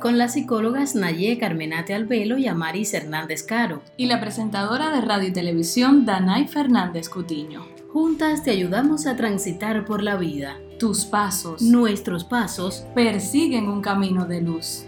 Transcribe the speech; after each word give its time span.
Con 0.00 0.16
las 0.16 0.32
psicólogas 0.32 0.94
Nayé 0.94 1.36
Carmenate 1.36 1.92
Albelo 1.94 2.38
y 2.38 2.46
Amaris 2.46 2.94
Hernández 2.94 3.42
Caro. 3.42 3.82
Y 3.98 4.06
la 4.06 4.18
presentadora 4.18 4.90
de 4.90 5.02
radio 5.02 5.28
y 5.28 5.32
televisión 5.32 6.06
Danay 6.06 6.48
Fernández 6.48 7.10
Cutiño. 7.10 7.66
Juntas 7.92 8.42
te 8.42 8.50
ayudamos 8.50 9.06
a 9.06 9.16
transitar 9.16 9.84
por 9.84 10.02
la 10.02 10.16
vida. 10.16 10.56
Tus 10.78 11.04
pasos, 11.04 11.60
nuestros 11.60 12.24
pasos, 12.24 12.86
persiguen 12.94 13.68
un 13.68 13.82
camino 13.82 14.24
de 14.24 14.40
luz. 14.40 14.86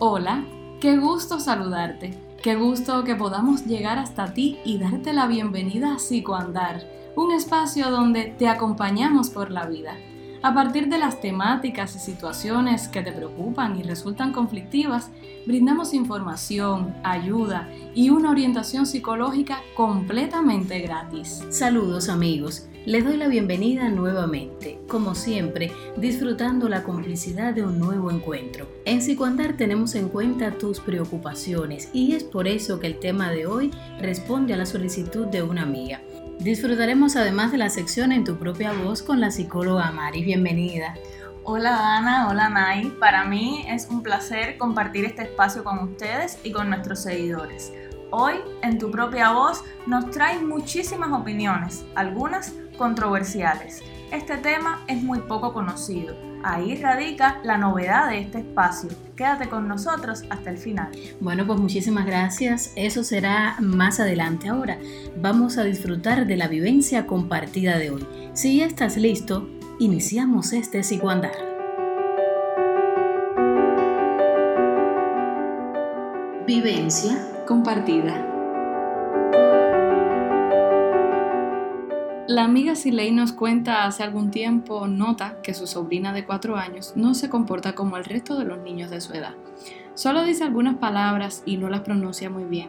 Hola, 0.00 0.44
qué 0.80 0.98
gusto 0.98 1.40
saludarte. 1.40 2.12
Qué 2.42 2.54
gusto 2.54 3.02
que 3.04 3.16
podamos 3.16 3.64
llegar 3.64 3.98
hasta 3.98 4.32
ti 4.32 4.58
y 4.64 4.78
darte 4.78 5.12
la 5.12 5.26
bienvenida 5.26 5.94
a 5.94 5.98
Psicoandar, 5.98 6.86
un 7.18 7.32
espacio 7.32 7.90
donde 7.90 8.32
te 8.38 8.46
acompañamos 8.46 9.28
por 9.30 9.50
la 9.50 9.66
vida. 9.66 9.96
A 10.40 10.54
partir 10.54 10.88
de 10.88 10.98
las 10.98 11.20
temáticas 11.20 11.96
y 11.96 11.98
situaciones 11.98 12.86
que 12.86 13.02
te 13.02 13.10
preocupan 13.10 13.76
y 13.76 13.82
resultan 13.82 14.32
conflictivas, 14.32 15.10
brindamos 15.44 15.94
información, 15.94 16.94
ayuda 17.02 17.68
y 17.92 18.10
una 18.10 18.30
orientación 18.30 18.86
psicológica 18.86 19.62
completamente 19.74 20.78
gratis. 20.78 21.42
Saludos 21.50 22.08
amigos, 22.08 22.68
les 22.86 23.04
doy 23.04 23.16
la 23.16 23.26
bienvenida 23.26 23.88
nuevamente, 23.88 24.78
como 24.86 25.16
siempre, 25.16 25.72
disfrutando 25.96 26.68
la 26.68 26.84
complicidad 26.84 27.52
de 27.52 27.64
un 27.64 27.80
nuevo 27.80 28.12
encuentro. 28.12 28.68
En 28.84 29.02
Psicoandar 29.02 29.56
tenemos 29.56 29.96
en 29.96 30.08
cuenta 30.08 30.52
tus 30.52 30.78
preocupaciones 30.78 31.90
y 31.92 32.12
es 32.12 32.22
por 32.22 32.46
eso 32.46 32.78
que 32.78 32.86
el 32.86 33.00
tema 33.00 33.32
de 33.32 33.46
hoy 33.48 33.72
responde 34.00 34.54
a 34.54 34.56
la 34.56 34.66
solicitud 34.66 35.26
de 35.26 35.42
una 35.42 35.62
amiga. 35.62 36.00
Disfrutaremos 36.40 37.16
además 37.16 37.50
de 37.50 37.58
la 37.58 37.68
sección 37.68 38.12
en 38.12 38.22
tu 38.22 38.38
propia 38.38 38.72
voz 38.72 39.02
con 39.02 39.20
la 39.20 39.32
psicóloga 39.32 39.90
Mari. 39.90 40.22
Bienvenida. 40.22 40.94
Hola 41.42 41.96
Ana, 41.96 42.28
hola 42.28 42.48
Nay. 42.48 42.92
Para 43.00 43.24
mí 43.24 43.64
es 43.66 43.88
un 43.90 44.04
placer 44.04 44.56
compartir 44.56 45.04
este 45.04 45.22
espacio 45.22 45.64
con 45.64 45.80
ustedes 45.80 46.38
y 46.44 46.52
con 46.52 46.70
nuestros 46.70 47.02
seguidores. 47.02 47.72
Hoy, 48.12 48.34
en 48.62 48.78
tu 48.78 48.88
propia 48.92 49.32
voz, 49.32 49.64
nos 49.86 50.10
traes 50.10 50.40
muchísimas 50.40 51.10
opiniones, 51.10 51.84
algunas 51.96 52.54
controversiales. 52.78 53.82
Este 54.12 54.36
tema 54.36 54.84
es 54.86 55.02
muy 55.02 55.18
poco 55.18 55.52
conocido. 55.52 56.27
Ahí 56.44 56.76
radica 56.76 57.40
la 57.42 57.58
novedad 57.58 58.08
de 58.08 58.20
este 58.20 58.38
espacio. 58.38 58.90
Quédate 59.16 59.48
con 59.48 59.66
nosotros 59.66 60.22
hasta 60.30 60.50
el 60.50 60.58
final. 60.58 60.88
Bueno, 61.20 61.46
pues 61.46 61.58
muchísimas 61.58 62.06
gracias. 62.06 62.72
Eso 62.76 63.02
será 63.02 63.56
más 63.60 64.00
adelante. 64.00 64.48
Ahora 64.48 64.78
vamos 65.16 65.58
a 65.58 65.64
disfrutar 65.64 66.26
de 66.26 66.36
la 66.36 66.48
vivencia 66.48 67.06
compartida 67.06 67.78
de 67.78 67.90
hoy. 67.90 68.06
Si 68.34 68.58
ya 68.58 68.66
estás 68.66 68.96
listo, 68.96 69.48
iniciamos 69.78 70.52
este 70.52 70.82
psicoandar. 70.82 71.32
Vivencia 76.46 77.44
compartida. 77.46 78.37
La 82.28 82.44
amiga 82.44 82.74
Siley 82.74 83.10
nos 83.10 83.32
cuenta 83.32 83.86
hace 83.86 84.02
algún 84.02 84.30
tiempo, 84.30 84.86
nota 84.86 85.40
que 85.40 85.54
su 85.54 85.66
sobrina 85.66 86.12
de 86.12 86.26
cuatro 86.26 86.56
años 86.56 86.92
no 86.94 87.14
se 87.14 87.30
comporta 87.30 87.74
como 87.74 87.96
el 87.96 88.04
resto 88.04 88.38
de 88.38 88.44
los 88.44 88.58
niños 88.58 88.90
de 88.90 89.00
su 89.00 89.14
edad. 89.14 89.32
Solo 89.94 90.22
dice 90.24 90.44
algunas 90.44 90.76
palabras 90.76 91.42
y 91.46 91.56
no 91.56 91.70
las 91.70 91.80
pronuncia 91.80 92.28
muy 92.28 92.44
bien. 92.44 92.68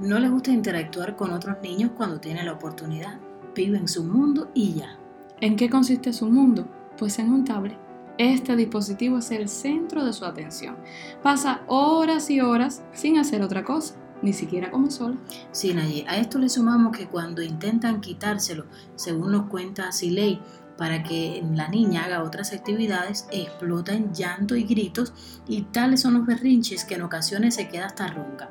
No 0.00 0.18
le 0.18 0.28
gusta 0.28 0.50
interactuar 0.50 1.14
con 1.14 1.30
otros 1.30 1.58
niños 1.62 1.92
cuando 1.96 2.18
tiene 2.18 2.42
la 2.42 2.54
oportunidad. 2.54 3.20
Vive 3.54 3.78
en 3.78 3.86
su 3.86 4.02
mundo 4.02 4.50
y 4.52 4.74
ya. 4.74 4.98
¿En 5.40 5.54
qué 5.54 5.70
consiste 5.70 6.12
su 6.12 6.26
mundo? 6.28 6.66
Pues 6.98 7.20
en 7.20 7.32
un 7.32 7.44
tablet. 7.44 7.78
Este 8.18 8.56
dispositivo 8.56 9.18
es 9.18 9.30
el 9.30 9.48
centro 9.48 10.04
de 10.04 10.12
su 10.12 10.24
atención. 10.24 10.76
Pasa 11.22 11.60
horas 11.68 12.30
y 12.30 12.40
horas 12.40 12.82
sin 12.92 13.16
hacer 13.16 13.42
otra 13.42 13.62
cosa 13.62 13.94
ni 14.22 14.32
siquiera 14.32 14.70
como 14.70 14.90
sola. 14.90 15.16
Sí, 15.52 15.74
Naye. 15.74 16.04
A 16.08 16.16
esto 16.18 16.38
le 16.38 16.48
sumamos 16.48 16.96
que 16.96 17.06
cuando 17.06 17.42
intentan 17.42 18.00
quitárselo, 18.00 18.66
según 18.96 19.32
nos 19.32 19.46
cuenta 19.46 19.92
Siley, 19.92 20.40
para 20.76 21.02
que 21.02 21.44
la 21.54 21.68
niña 21.68 22.04
haga 22.04 22.22
otras 22.22 22.52
actividades, 22.52 23.26
explota 23.32 23.92
en 23.92 24.14
llanto 24.14 24.54
y 24.54 24.62
gritos 24.62 25.12
y 25.48 25.62
tales 25.62 26.02
son 26.02 26.14
los 26.14 26.26
berrinches 26.26 26.84
que 26.84 26.94
en 26.94 27.02
ocasiones 27.02 27.56
se 27.56 27.68
queda 27.68 27.86
hasta 27.86 28.06
ronca. 28.06 28.50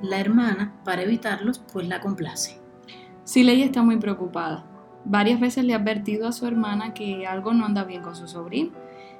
La 0.00 0.20
hermana, 0.20 0.80
para 0.84 1.02
evitarlos, 1.02 1.58
pues 1.72 1.88
la 1.88 2.00
complace. 2.00 2.60
Siley 3.24 3.62
está 3.62 3.82
muy 3.82 3.96
preocupada. 3.96 4.64
Varias 5.04 5.40
veces 5.40 5.64
le 5.64 5.74
ha 5.74 5.78
advertido 5.78 6.28
a 6.28 6.32
su 6.32 6.46
hermana 6.46 6.94
que 6.94 7.26
algo 7.26 7.52
no 7.52 7.66
anda 7.66 7.84
bien 7.84 8.02
con 8.02 8.14
su 8.14 8.28
sobrino. 8.28 8.72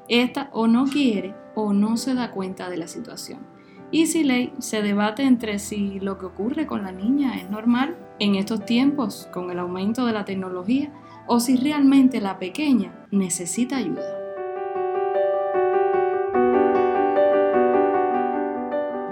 Esta 0.09 0.49
o 0.53 0.67
no 0.67 0.85
quiere 0.85 1.35
o 1.55 1.73
no 1.73 1.97
se 1.97 2.15
da 2.15 2.31
cuenta 2.31 2.71
de 2.71 2.77
la 2.77 2.87
situación. 2.87 3.54
Y 3.91 4.07
Siley 4.07 4.53
se 4.59 4.83
debate 4.83 5.23
entre 5.23 5.59
si 5.59 6.01
lo 6.01 6.19
que 6.19 6.27
ocurre 6.27 6.67
con 6.67 6.83
la 6.83 6.93
niña 6.93 7.37
es 7.37 7.49
normal 7.51 7.97
en 8.19 8.35
estos 8.35 8.65
tiempos 8.65 9.29
con 9.33 9.51
el 9.51 9.59
aumento 9.59 10.07
de 10.07 10.13
la 10.13 10.25
tecnología 10.25 10.91
o 11.27 11.41
si 11.41 11.57
realmente 11.57 12.21
la 12.21 12.39
pequeña 12.39 12.93
necesita 13.11 13.77
ayuda. 13.77 14.03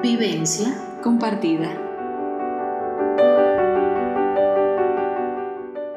Vivencia 0.03 0.75
compartida. 1.03 1.78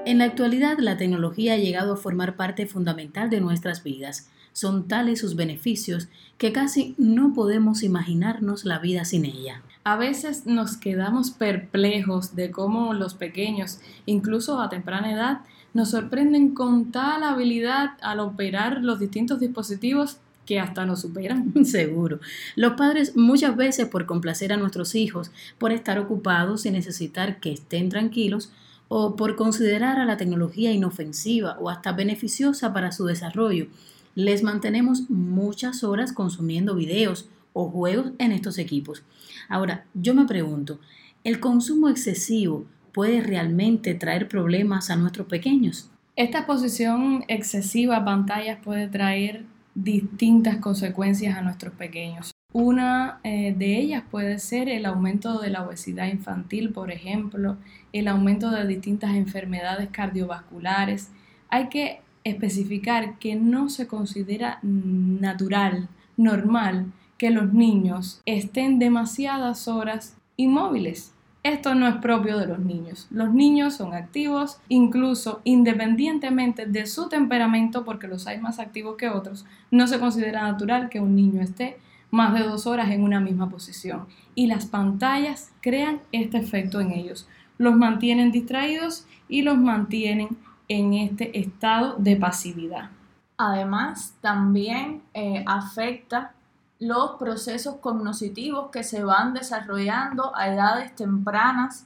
En 0.06 0.20
la 0.20 0.26
actualidad, 0.26 0.78
la 0.78 0.98
tecnología 0.98 1.54
ha 1.54 1.58
llegado 1.58 1.94
a 1.94 1.98
formar 1.98 2.36
parte 2.36 2.68
fundamental 2.68 3.32
de 3.32 3.42
nuestras 3.42 3.84
vidas 3.84 4.30
son 4.56 4.88
tales 4.88 5.20
sus 5.20 5.36
beneficios 5.36 6.08
que 6.38 6.54
casi 6.54 6.96
no 6.98 7.34
podemos 7.34 7.84
imaginarnos 7.84 8.64
la 8.64 8.80
vida 8.80 9.04
sin 9.04 9.26
ella. 9.26 9.62
A 9.84 9.98
veces 9.98 10.46
nos 10.46 10.78
quedamos 10.78 11.32
perplejos 11.32 12.38
de 12.38 12.52
cómo 12.52 12.94
los 12.94 13.16
pequeños, 13.16 13.80
incluso 14.06 14.62
a 14.62 14.70
temprana 14.70 15.12
edad, 15.12 15.42
nos 15.74 15.90
sorprenden 15.90 16.56
con 16.56 16.94
tal 16.94 17.24
habilidad 17.24 17.98
al 18.02 18.22
operar 18.22 18.82
los 18.82 18.98
distintos 18.98 19.42
dispositivos 19.42 20.20
que 20.46 20.58
hasta 20.58 20.86
nos 20.86 21.02
superan. 21.02 21.54
Seguro. 21.66 22.22
Los 22.56 22.74
padres 22.76 23.18
muchas 23.18 23.58
veces 23.58 23.90
por 23.90 24.06
complacer 24.06 24.54
a 24.54 24.58
nuestros 24.58 24.96
hijos, 24.96 25.32
por 25.58 25.74
estar 25.74 26.00
ocupados 26.00 26.66
y 26.66 26.72
necesitar 26.72 27.42
que 27.42 27.52
estén 27.52 27.90
tranquilos, 27.90 28.54
o 28.88 29.18
por 29.18 29.36
considerar 29.36 30.00
a 30.00 30.06
la 30.06 30.16
tecnología 30.16 30.72
inofensiva 30.72 31.58
o 31.60 31.70
hasta 31.70 31.92
beneficiosa 31.92 32.72
para 32.72 32.94
su 32.94 33.06
desarrollo, 33.06 33.68
les 34.16 34.44
mantenemos 34.44 35.10
muchas 35.10 35.84
horas 35.84 36.14
consumiendo 36.14 36.76
videos 36.76 37.30
o 37.54 37.70
juegos 37.70 38.14
en 38.18 38.32
estos 38.32 38.58
equipos. 38.58 39.04
Ahora, 39.50 39.86
yo 39.94 40.16
me 40.16 40.26
pregunto, 40.26 40.80
¿el 41.24 41.40
consumo 41.40 41.90
excesivo 41.90 42.66
puede 42.94 43.22
realmente 43.22 43.94
traer 43.94 44.28
problemas 44.28 44.90
a 44.90 44.96
nuestros 44.96 45.28
pequeños? 45.28 45.90
Esta 46.16 46.40
exposición 46.40 47.26
excesiva 47.28 47.98
a 47.98 48.06
pantallas 48.06 48.60
puede 48.64 48.88
traer 48.88 49.44
distintas 49.76 50.58
consecuencias 50.58 51.38
a 51.38 51.42
nuestros 51.42 51.74
pequeños. 51.74 52.32
Una 52.54 53.20
eh, 53.24 53.54
de 53.58 53.78
ellas 53.78 54.04
puede 54.10 54.40
ser 54.40 54.70
el 54.70 54.86
aumento 54.86 55.42
de 55.42 55.50
la 55.50 55.64
obesidad 55.64 56.08
infantil, 56.08 56.70
por 56.72 56.90
ejemplo, 56.90 57.58
el 57.92 58.08
aumento 58.08 58.50
de 58.50 58.66
distintas 58.66 59.14
enfermedades 59.16 59.90
cardiovasculares. 59.90 61.12
Hay 61.50 61.68
que 61.68 62.00
especificar 62.26 63.18
que 63.20 63.36
no 63.36 63.70
se 63.70 63.88
considera 63.88 64.60
natural, 64.62 65.88
normal, 66.18 66.92
que 67.18 67.30
los 67.30 67.54
niños 67.54 68.22
estén 68.26 68.80
demasiadas 68.80 69.70
horas 69.70 70.18
inmóviles. 70.36 71.14
Esto 71.44 71.76
no 71.76 71.88
es 71.88 71.96
propio 71.98 72.40
de 72.40 72.48
los 72.48 72.60
niños. 72.60 73.08
Los 73.12 73.32
niños 73.32 73.76
son 73.76 73.94
activos, 73.94 74.58
incluso 74.68 75.42
independientemente 75.44 76.66
de 76.66 76.88
su 76.88 77.08
temperamento, 77.08 77.86
porque 77.86 78.08
los 78.08 78.26
hay 78.26 78.40
más 78.40 78.58
activos 78.58 78.98
que 78.98 79.10
otros, 79.10 79.46
no 79.70 79.88
se 79.88 80.00
considera 80.00 80.42
natural 80.42 80.90
que 80.90 81.00
un 81.00 81.16
niño 81.16 81.42
esté 81.42 81.78
más 82.10 82.34
de 82.34 82.44
dos 82.44 82.66
horas 82.66 82.90
en 82.90 83.04
una 83.04 83.20
misma 83.20 83.50
posición. 83.50 84.08
Y 84.34 84.48
las 84.48 84.66
pantallas 84.66 85.52
crean 85.62 86.02
este 86.12 86.38
efecto 86.38 86.82
en 86.82 86.92
ellos. 86.92 87.28
Los 87.60 87.76
mantienen 87.76 88.32
distraídos 88.32 89.06
y 89.30 89.44
los 89.44 89.58
mantienen 89.60 90.30
en 90.68 90.94
este 90.94 91.40
estado 91.40 91.96
de 91.98 92.16
pasividad. 92.16 92.90
Además, 93.38 94.16
también 94.22 95.02
eh, 95.14 95.44
afecta 95.46 96.34
los 96.80 97.12
procesos 97.18 97.78
cognitivos 97.78 98.70
que 98.72 98.84
se 98.84 99.04
van 99.04 99.34
desarrollando 99.34 100.36
a 100.36 100.50
edades 100.50 100.96
tempranas, 100.96 101.86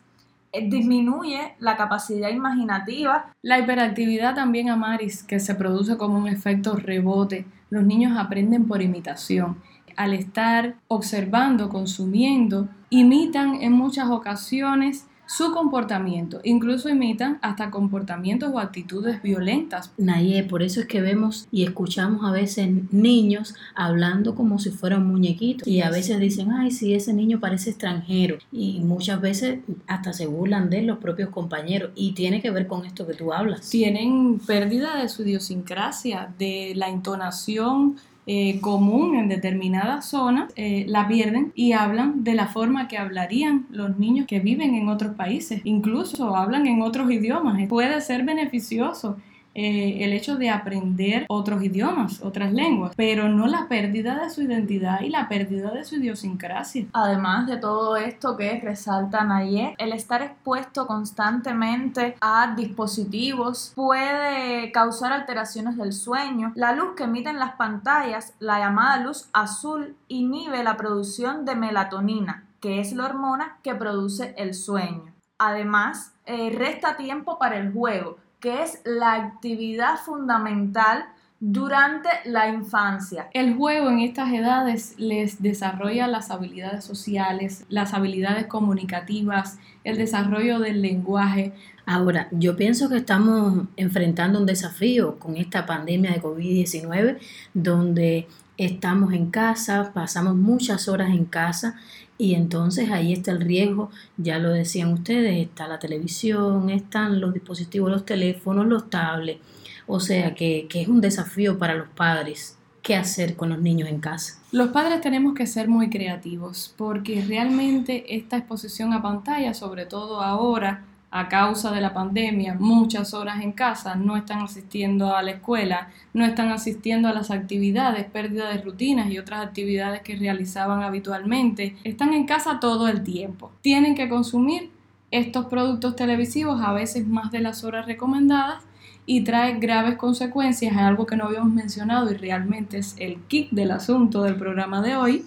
eh, 0.51 0.67
disminuye 0.69 1.55
la 1.59 1.77
capacidad 1.77 2.29
imaginativa. 2.29 3.33
La 3.41 3.59
hiperactividad 3.59 4.35
también, 4.35 4.69
Amaris, 4.69 5.23
que 5.23 5.39
se 5.39 5.55
produce 5.55 5.97
como 5.97 6.17
un 6.17 6.27
efecto 6.27 6.75
rebote. 6.75 7.45
Los 7.69 7.83
niños 7.83 8.17
aprenden 8.17 8.67
por 8.67 8.81
imitación. 8.81 9.61
Al 9.95 10.13
estar 10.13 10.75
observando, 10.87 11.69
consumiendo, 11.69 12.67
imitan 12.89 13.55
en 13.61 13.73
muchas 13.73 14.09
ocasiones 14.09 15.07
su 15.29 15.51
comportamiento. 15.51 16.41
Incluso 16.43 16.89
imitan 16.89 17.37
hasta 17.43 17.69
comportamientos 17.69 18.49
o 18.51 18.57
actitudes 18.57 19.21
violentas. 19.21 19.91
Naye, 19.95 20.41
por 20.41 20.63
eso 20.63 20.79
es 20.79 20.87
que 20.87 21.01
vemos 21.01 21.47
y 21.51 21.63
escuchamos 21.63 22.25
a 22.25 22.31
veces 22.31 22.67
niños 22.91 23.53
hablando 23.75 24.33
como 24.33 24.57
si 24.57 24.71
fueran 24.71 25.05
muñequitos. 25.05 25.67
Y 25.67 25.81
a 25.81 25.91
veces 25.91 26.19
dicen, 26.19 26.51
ay, 26.51 26.71
sí, 26.71 26.95
ese 26.95 27.13
niño 27.13 27.39
parece 27.39 27.69
extranjero. 27.69 28.39
Y 28.51 28.79
muchas 28.79 29.21
veces 29.21 29.59
hasta 29.85 30.13
se 30.13 30.25
burlan 30.25 30.71
de 30.71 30.81
los 30.81 30.97
propios 30.97 31.29
compañeros. 31.29 31.91
Y 31.93 32.13
tiene 32.13 32.41
que 32.41 32.49
ver 32.49 32.65
con 32.65 32.83
esto 32.85 33.05
que 33.05 33.13
tú 33.13 33.31
hablas. 33.31 33.69
Tienen 33.69 34.39
pérdida 34.39 34.99
de 34.99 35.09
su 35.09 35.21
idiosincrasia, 35.21 36.33
de 36.39 36.73
la 36.75 36.89
entonación 36.89 37.97
eh, 38.31 38.61
común 38.61 39.15
en 39.15 39.27
determinadas 39.27 40.05
zonas, 40.05 40.53
eh, 40.55 40.85
la 40.87 41.07
pierden 41.07 41.51
y 41.55 41.71
hablan 41.71 42.23
de 42.23 42.35
la 42.35 42.45
forma 42.45 42.87
que 42.87 42.99
hablarían 42.99 43.65
los 43.71 43.97
niños 43.97 44.27
que 44.27 44.39
viven 44.39 44.75
en 44.75 44.87
otros 44.87 45.15
países. 45.15 45.61
Incluso 45.63 46.35
hablan 46.35 46.67
en 46.67 46.83
otros 46.83 47.09
idiomas. 47.09 47.67
Puede 47.67 47.99
ser 48.01 48.23
beneficioso 48.25 49.17
eh, 49.61 50.06
el 50.06 50.13
hecho 50.13 50.38
de 50.38 50.50
aprender 50.50 51.25
otros 51.27 51.61
idiomas, 51.61 52.21
otras 52.23 52.53
lenguas, 52.53 52.94
pero 52.95 53.27
no 53.27 53.45
la 53.45 53.67
pérdida 53.67 54.23
de 54.23 54.29
su 54.29 54.41
identidad 54.41 55.01
y 55.01 55.09
la 55.09 55.27
pérdida 55.27 55.71
de 55.71 55.83
su 55.83 55.97
idiosincrasia. 55.97 56.85
Además 56.94 57.45
de 57.45 57.57
todo 57.57 57.97
esto 57.97 58.38
que 58.38 58.57
resalta 58.61 59.25
Nayet, 59.25 59.75
el 59.77 59.91
estar 59.91 60.21
expuesto 60.21 60.88
constantemente 60.88 62.15
a 62.21 62.53
dispositivos 62.56 63.73
puede 63.75 64.71
causar 64.71 65.11
alteraciones 65.11 65.75
del 65.75 65.91
sueño. 65.91 66.53
La 66.56 66.71
luz 66.71 66.95
que 66.95 67.03
emiten 67.03 67.38
las 67.38 67.56
pantallas, 67.56 68.35
la 68.39 68.59
llamada 68.59 69.03
luz 69.03 69.27
azul, 69.33 69.97
inhibe 70.07 70.63
la 70.63 70.77
producción 70.77 71.44
de 71.44 71.56
melatonina, 71.56 72.45
que 72.61 72.79
es 72.79 72.94
la 72.94 73.03
hormona 73.03 73.57
que 73.61 73.75
produce 73.75 74.33
el 74.38 74.53
sueño. 74.53 75.13
Además, 75.38 76.13
eh, 76.25 76.53
resta 76.56 76.95
tiempo 76.95 77.39
para 77.39 77.57
el 77.57 77.73
juego, 77.73 78.17
que 78.39 78.63
es 78.63 78.81
la 78.86 79.15
actividad 79.15 79.97
fundamental 79.97 81.06
durante 81.41 82.09
la 82.25 82.50
infancia. 82.50 83.30
El 83.33 83.56
juego 83.56 83.89
en 83.89 84.00
estas 84.00 84.33
edades 84.33 84.95
les 84.97 85.41
desarrolla 85.41 86.07
las 86.07 86.31
habilidades 86.31 86.83
sociales, 86.83 87.65
las 87.69 87.94
habilidades 87.94 88.47
comunicativas, 88.47 89.57
el 89.86 89.97
desarrollo 89.97 90.59
del 90.59 90.81
lenguaje. 90.81 91.53
Ahora, 91.86 92.27
yo 92.31 92.57
pienso 92.57 92.89
que 92.89 92.97
estamos 92.97 93.68
enfrentando 93.77 94.39
un 94.39 94.45
desafío 94.45 95.18
con 95.18 95.38
esta 95.38 95.65
pandemia 95.65 96.12
de 96.12 96.21
COVID-19, 96.21 97.19
donde 97.53 98.27
estamos 98.57 99.13
en 99.13 99.31
casa, 99.31 99.92
pasamos 99.94 100.35
muchas 100.35 100.89
horas 100.89 101.12
en 101.12 101.24
casa 101.24 101.77
y 102.19 102.36
entonces 102.36 102.92
ahí 102.92 103.13
está 103.13 103.31
el 103.31 103.39
riesgo, 103.39 103.89
ya 104.18 104.39
lo 104.39 104.50
decían 104.50 104.92
ustedes, 104.92 105.38
está 105.38 105.69
la 105.69 105.80
televisión, 105.80 106.69
están 106.69 107.21
los 107.21 107.33
dispositivos, 107.33 107.89
los 107.89 108.06
teléfonos, 108.06 108.68
los 108.68 108.89
tablets. 108.89 109.39
O 109.88 110.01
sea 110.01 110.36
que, 110.36 110.68
que 110.69 110.81
es 110.81 110.89
un 110.89 111.00
desafío 111.00 111.57
para 111.57 111.75
los 111.75 111.88
padres 111.88 112.57
qué 112.83 112.95
hacer 112.95 113.38
con 113.38 113.50
los 113.50 113.60
niños 113.60 113.88
en 113.88 114.01
casa. 114.01 114.38
Los 114.51 114.69
padres 114.69 115.00
tenemos 115.00 115.33
que 115.33 115.48
ser 115.48 115.69
muy 115.69 115.89
creativos 115.89 116.74
porque 116.77 117.24
realmente 117.25 118.16
esta 118.16 118.36
exposición 118.36 118.92
a 118.92 119.01
pantalla, 119.01 119.54
sobre 119.54 119.86
todo 119.86 120.21
ahora, 120.21 120.83
a 121.11 121.27
causa 121.27 121.71
de 121.71 121.81
la 121.81 121.94
pandemia, 121.94 122.56
muchas 122.59 123.13
horas 123.13 123.41
en 123.41 123.51
casa, 123.51 123.95
no 123.95 124.15
están 124.15 124.41
asistiendo 124.41 125.15
a 125.15 125.23
la 125.23 125.31
escuela, 125.31 125.89
no 126.13 126.23
están 126.23 126.50
asistiendo 126.50 127.07
a 127.07 127.13
las 127.13 127.31
actividades, 127.31 128.06
pérdida 128.06 128.50
de 128.50 128.61
rutinas 128.61 129.09
y 129.09 129.17
otras 129.17 129.45
actividades 129.45 130.01
que 130.01 130.15
realizaban 130.15 130.83
habitualmente, 130.83 131.75
están 131.83 132.13
en 132.13 132.25
casa 132.25 132.59
todo 132.59 132.88
el 132.88 133.03
tiempo. 133.03 133.51
Tienen 133.61 133.95
que 133.95 134.07
consumir 134.07 134.69
estos 135.09 135.47
productos 135.47 135.95
televisivos 135.95 136.61
a 136.61 136.73
veces 136.73 137.07
más 137.07 137.31
de 137.31 137.39
las 137.39 137.63
horas 137.63 137.88
recomendadas 137.88 138.63
y 139.07 139.21
trae 139.21 139.57
graves 139.57 139.95
consecuencias, 139.95 140.77
algo 140.77 141.07
que 141.07 141.15
no 141.15 141.25
habíamos 141.25 141.51
mencionado 141.51 142.11
y 142.11 142.13
realmente 142.13 142.77
es 142.77 142.95
el 143.00 143.17
kit 143.23 143.50
del 143.50 143.71
asunto 143.71 144.21
del 144.21 144.35
programa 144.35 144.83
de 144.83 144.95
hoy, 144.95 145.25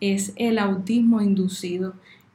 es 0.00 0.34
el 0.36 0.58
autismo 0.58 1.22
inducido. 1.22 1.94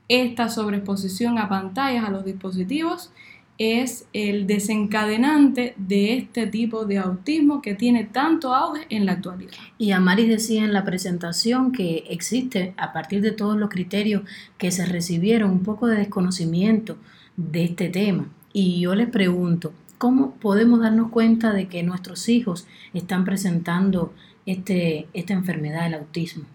Esta 0.09 0.49
sobreexposición 0.49 1.37
a 1.37 1.49
pantallas, 1.49 2.05
a 2.05 2.09
los 2.09 2.23
dispositivos, 2.23 3.11
es 3.57 4.05
el 4.13 4.45
desencadenante 4.45 5.73
de 5.77 6.13
este 6.15 6.45
tipo 6.45 6.85
de 6.85 6.99
autismo 6.99 7.61
que 7.61 7.73
tiene 7.73 8.03
tanto 8.03 8.53
auge 8.53 8.85
en 8.89 9.05
la 9.05 9.13
actualidad. 9.13 9.53
Y 9.77 9.91
Amaris 9.91 10.27
decía 10.27 10.63
en 10.63 10.73
la 10.73 10.85
presentación 10.85 11.71
que 11.71 12.05
existe, 12.09 12.73
a 12.77 12.93
partir 12.93 13.21
de 13.21 13.31
todos 13.31 13.57
los 13.57 13.69
criterios 13.69 14.23
que 14.57 14.71
se 14.71 14.85
recibieron, 14.85 15.49
un 15.49 15.63
poco 15.63 15.87
de 15.87 15.97
desconocimiento 15.97 16.97
de 17.35 17.63
este 17.63 17.89
tema. 17.89 18.27
Y 18.53 18.79
yo 18.81 18.93
les 18.93 19.09
pregunto, 19.09 19.73
¿cómo 19.97 20.35
podemos 20.35 20.79
darnos 20.79 21.09
cuenta 21.09 21.51
de 21.51 21.67
que 21.67 21.81
nuestros 21.81 22.29
hijos 22.29 22.67
están 22.93 23.25
presentando 23.25 24.13
este, 24.45 25.07
esta 25.13 25.33
enfermedad 25.33 25.83
del 25.83 25.95
autismo? 25.95 26.45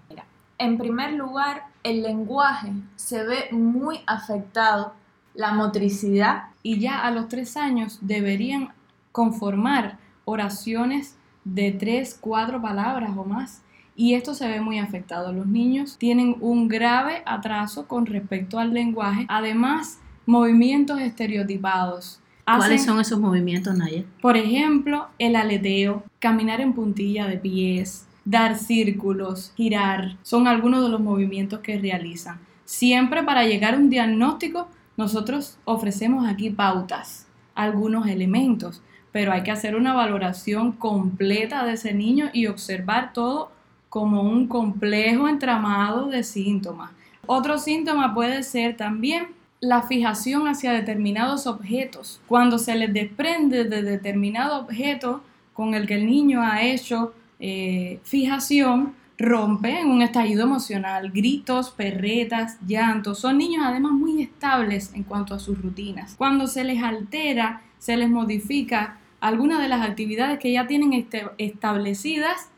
En 0.58 0.78
primer 0.78 1.14
lugar, 1.14 1.71
el 1.82 2.02
lenguaje 2.02 2.72
se 2.96 3.24
ve 3.24 3.48
muy 3.50 4.00
afectado, 4.06 4.94
la 5.34 5.52
motricidad. 5.52 6.44
Y 6.62 6.78
ya 6.78 7.00
a 7.00 7.10
los 7.10 7.28
tres 7.28 7.56
años 7.56 7.98
deberían 8.00 8.70
conformar 9.10 9.98
oraciones 10.24 11.16
de 11.44 11.72
tres, 11.72 12.16
cuatro 12.20 12.60
palabras 12.62 13.10
o 13.16 13.24
más. 13.24 13.62
Y 13.94 14.14
esto 14.14 14.34
se 14.34 14.48
ve 14.48 14.60
muy 14.60 14.78
afectado. 14.78 15.32
Los 15.32 15.46
niños 15.46 15.98
tienen 15.98 16.36
un 16.40 16.68
grave 16.68 17.22
atraso 17.26 17.86
con 17.86 18.06
respecto 18.06 18.58
al 18.58 18.72
lenguaje. 18.72 19.26
Además, 19.28 19.98
movimientos 20.24 21.00
estereotipados. 21.00 22.20
¿Cuáles 22.44 22.84
son 22.84 23.00
esos 23.00 23.20
movimientos, 23.20 23.76
Naya? 23.76 24.04
Por 24.20 24.36
ejemplo, 24.36 25.08
el 25.18 25.36
aleteo, 25.36 26.04
caminar 26.18 26.60
en 26.60 26.72
puntilla 26.72 27.26
de 27.26 27.38
pies, 27.38 28.06
dar 28.24 28.56
círculos, 28.56 29.52
girar, 29.56 30.16
son 30.22 30.46
algunos 30.46 30.82
de 30.82 30.90
los 30.90 31.00
movimientos 31.00 31.60
que 31.60 31.78
realizan. 31.78 32.40
Siempre 32.64 33.22
para 33.22 33.44
llegar 33.44 33.74
a 33.74 33.78
un 33.78 33.90
diagnóstico, 33.90 34.68
nosotros 34.96 35.58
ofrecemos 35.64 36.26
aquí 36.26 36.50
pautas, 36.50 37.26
algunos 37.54 38.06
elementos, 38.06 38.82
pero 39.10 39.32
hay 39.32 39.42
que 39.42 39.50
hacer 39.50 39.76
una 39.76 39.92
valoración 39.92 40.72
completa 40.72 41.64
de 41.64 41.72
ese 41.72 41.92
niño 41.92 42.30
y 42.32 42.46
observar 42.46 43.12
todo 43.12 43.50
como 43.88 44.22
un 44.22 44.46
complejo 44.48 45.28
entramado 45.28 46.06
de 46.06 46.22
síntomas. 46.22 46.90
Otro 47.26 47.58
síntoma 47.58 48.14
puede 48.14 48.42
ser 48.42 48.76
también 48.76 49.28
la 49.60 49.82
fijación 49.82 50.48
hacia 50.48 50.72
determinados 50.72 51.46
objetos. 51.46 52.20
Cuando 52.26 52.58
se 52.58 52.74
les 52.74 52.92
desprende 52.92 53.64
de 53.64 53.82
determinado 53.82 54.60
objeto 54.60 55.22
con 55.52 55.74
el 55.74 55.86
que 55.86 55.94
el 55.94 56.06
niño 56.06 56.42
ha 56.42 56.62
hecho 56.62 57.12
eh, 57.44 57.98
fijación 58.04 58.94
rompe 59.18 59.80
en 59.80 59.88
un 59.88 60.00
estallido 60.00 60.44
emocional, 60.44 61.10
gritos, 61.10 61.72
perretas, 61.72 62.56
llantos. 62.64 63.18
Son 63.18 63.36
niños 63.36 63.64
además 63.66 63.92
muy 63.92 64.22
estables 64.22 64.94
en 64.94 65.02
cuanto 65.02 65.34
a 65.34 65.40
sus 65.40 65.60
rutinas. 65.60 66.14
Cuando 66.16 66.46
se 66.46 66.62
les 66.62 66.80
altera, 66.82 67.62
se 67.78 67.96
les 67.96 68.08
modifica 68.08 68.98
algunas 69.20 69.60
de 69.60 69.68
las 69.68 69.82
actividades 69.82 70.38
que 70.38 70.52
ya 70.52 70.68
tienen 70.68 70.92
este, 70.92 71.24
establecidas, 71.38 72.48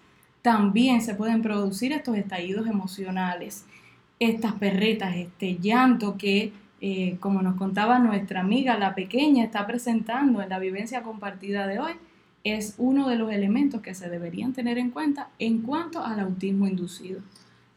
también 0.43 1.00
se 1.00 1.14
pueden 1.14 1.41
producir 1.41 1.93
estos 1.93 2.17
estallidos 2.19 2.67
emocionales, 2.67 3.64
estas 4.21 4.53
perretas, 4.53 5.17
este 5.17 5.57
llanto 5.57 6.19
que, 6.19 6.53
eh, 6.83 7.17
como 7.21 7.41
nos 7.41 7.57
contaba 7.57 7.99
nuestra 8.00 8.41
amiga, 8.41 8.76
la 8.76 8.95
pequeña, 8.95 9.45
está 9.45 9.67
presentando 9.67 10.43
en 10.43 10.50
la 10.50 10.59
vivencia 10.59 11.03
compartida 11.03 11.67
de 11.67 11.79
hoy, 11.79 11.93
es 12.45 12.75
uno 12.77 13.09
de 13.09 13.17
los 13.17 13.33
elementos 13.33 13.81
que 13.81 13.95
se 13.95 14.11
deberían 14.11 14.53
tener 14.53 14.79
en 14.79 14.91
cuenta 14.91 15.29
en 15.39 15.63
cuanto 15.63 16.05
al 16.05 16.21
autismo 16.21 16.67
inducido. 16.67 17.21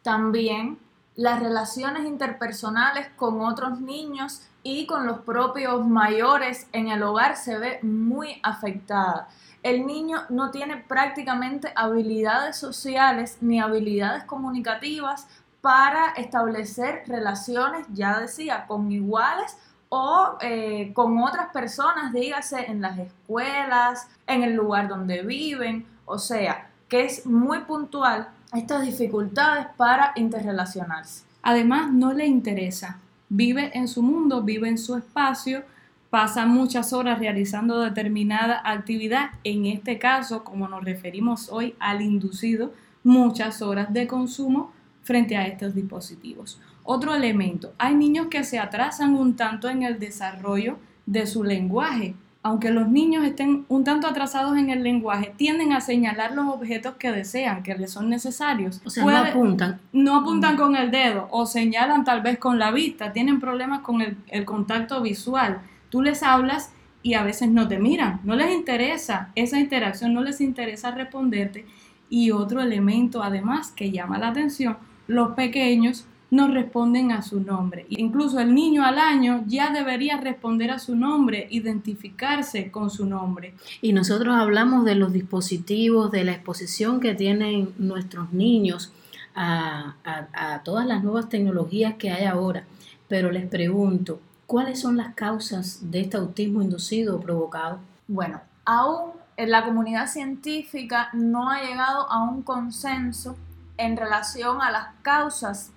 También 0.04 0.78
las 1.16 1.40
relaciones 1.40 2.06
interpersonales 2.06 3.08
con 3.16 3.42
otros 3.42 3.82
niños 3.82 4.44
y 4.62 4.86
con 4.86 5.08
los 5.08 5.20
propios 5.20 5.88
mayores 5.88 6.68
en 6.74 6.90
el 6.90 7.02
hogar 7.02 7.38
se 7.38 7.58
ve 7.58 7.80
muy 7.82 8.40
afectada. 8.44 9.30
El 9.64 9.88
niño 9.88 10.20
no 10.30 10.52
tiene 10.52 10.78
prácticamente 10.78 11.72
habilidades 11.76 12.58
sociales 12.58 13.38
ni 13.42 13.60
habilidades 13.60 14.26
comunicativas 14.26 15.28
para 15.62 16.10
establecer 16.12 17.04
relaciones, 17.08 17.88
ya 17.94 18.20
decía, 18.20 18.66
con 18.68 18.92
iguales 18.92 19.58
o 19.90 20.38
eh, 20.42 20.92
con 20.94 21.18
otras 21.20 21.50
personas, 21.52 22.14
dígase 22.14 22.66
en 22.70 22.82
las 22.82 22.98
escuelas, 22.98 24.08
en 24.26 24.44
el 24.44 24.54
lugar 24.54 24.88
donde 24.88 25.24
viven, 25.24 25.86
o 26.06 26.18
sea, 26.18 26.70
que 26.90 27.06
es 27.06 27.26
muy 27.26 27.60
puntual 27.60 28.30
estas 28.54 28.84
dificultades 28.84 29.68
para 29.78 30.14
interrelacionarse. 30.16 31.24
Además, 31.42 31.92
no 31.92 32.14
le 32.14 32.26
interesa, 32.26 33.00
vive 33.30 33.72
en 33.74 33.88
su 33.88 34.02
mundo, 34.02 34.42
vive 34.44 34.70
en 34.70 34.78
su 34.78 34.96
espacio, 34.96 35.64
pasa 36.10 36.46
muchas 36.46 36.94
horas 36.94 37.20
realizando 37.20 37.80
determinada 37.82 38.62
actividad, 38.64 39.32
en 39.44 39.66
este 39.66 40.00
caso, 40.00 40.44
como 40.44 40.68
nos 40.68 40.84
referimos 40.84 41.50
hoy 41.50 41.76
al 41.80 42.02
inducido, 42.02 42.74
muchas 43.04 43.62
horas 43.62 43.94
de 43.94 44.08
consumo 44.08 44.72
frente 45.04 45.38
a 45.38 45.48
estos 45.48 45.74
dispositivos. 45.74 46.60
Otro 46.90 47.14
elemento, 47.14 47.74
hay 47.78 47.96
niños 47.96 48.28
que 48.28 48.46
se 48.46 48.60
atrasan 48.60 49.16
un 49.16 49.36
tanto 49.36 49.68
en 49.68 49.84
el 49.84 50.00
desarrollo 50.00 50.78
de 51.06 51.28
su 51.28 51.44
lenguaje. 51.44 52.16
Aunque 52.44 52.72
los 52.72 52.88
niños 52.88 53.26
estén 53.26 53.66
un 53.68 53.84
tanto 53.84 54.08
atrasados 54.08 54.56
en 54.58 54.70
el 54.70 54.84
lenguaje, 54.84 55.34
tienden 55.36 55.74
a 55.74 55.82
señalar 55.82 56.32
los 56.32 56.48
objetos 56.48 56.96
que 56.96 57.12
desean, 57.12 57.62
que 57.62 57.76
les 57.76 57.92
son 57.92 58.08
necesarios. 58.08 58.80
O 58.86 58.90
sea, 58.90 59.04
no 59.04 59.18
apuntan. 59.18 59.82
No 59.92 60.16
apuntan 60.16 60.56
con 60.56 60.78
el 60.78 60.90
dedo 60.90 61.28
o 61.30 61.46
señalan 61.46 62.06
tal 62.06 62.22
vez 62.22 62.38
con 62.38 62.58
la 62.58 62.72
vista, 62.72 63.12
tienen 63.12 63.42
problemas 63.42 63.82
con 63.82 64.00
el, 64.00 64.16
el 64.30 64.46
contacto 64.46 65.02
visual. 65.02 65.60
Tú 65.90 66.02
les 66.02 66.24
hablas 66.24 66.72
y 67.04 67.16
a 67.16 67.24
veces 67.24 67.50
no 67.50 67.68
te 67.68 67.80
miran, 67.80 68.22
no 68.24 68.34
les 68.34 68.56
interesa 68.56 69.34
esa 69.36 69.60
interacción, 69.60 70.14
no 70.14 70.24
les 70.24 70.40
interesa 70.40 70.92
responderte. 70.92 71.66
Y 72.10 72.32
otro 72.32 72.62
elemento 72.62 73.22
además 73.24 73.72
que 73.72 73.92
llama 73.92 74.18
la 74.20 74.30
atención, 74.30 74.78
los 75.08 75.34
pequeños 75.34 76.06
no 76.30 76.48
responden 76.50 77.12
a 77.12 77.22
su 77.22 77.40
nombre. 77.40 77.86
Incluso 77.90 78.40
el 78.40 78.54
niño 78.54 78.84
al 78.84 79.00
año 79.00 79.44
ya 79.48 79.72
debería 79.72 80.18
responder 80.18 80.72
a 80.72 80.80
su 80.80 80.96
nombre, 80.96 81.48
identificarse 81.50 82.70
con 82.72 82.90
su 82.90 83.06
nombre. 83.06 83.54
Y 83.82 83.94
nosotros 83.94 84.36
hablamos 84.36 84.84
de 84.86 84.96
los 84.96 85.14
dispositivos, 85.14 86.12
de 86.12 86.26
la 86.26 86.34
exposición 86.34 87.00
que 87.00 87.16
tienen 87.16 87.74
nuestros 87.78 88.34
niños 88.34 88.92
a, 89.36 89.96
a 90.04 90.64
todas 90.64 90.86
las 90.86 91.04
nuevas 91.04 91.30
tecnologías 91.30 91.96
que 91.96 92.12
hay 92.12 92.26
ahora. 92.26 92.64
Pero 93.08 93.32
les 93.32 93.48
pregunto, 93.48 94.20
¿cuáles 94.46 94.82
son 94.82 94.98
las 94.98 95.14
causas 95.16 95.80
de 95.92 96.02
este 96.02 96.18
autismo 96.18 96.62
inducido 96.62 97.16
o 97.16 97.22
provocado? 97.22 97.80
Bueno, 98.08 98.42
aún 98.66 99.12
en 99.38 99.52
la 99.52 99.64
comunidad 99.64 100.08
científica 100.08 101.10
no 101.14 101.50
ha 101.50 101.62
llegado 101.62 102.12
a 102.12 102.24
un 102.24 102.42
consenso 102.42 103.38
en 103.78 103.96
relación 103.96 104.62
a 104.62 104.72
las 104.72 104.88
causas 105.04 105.72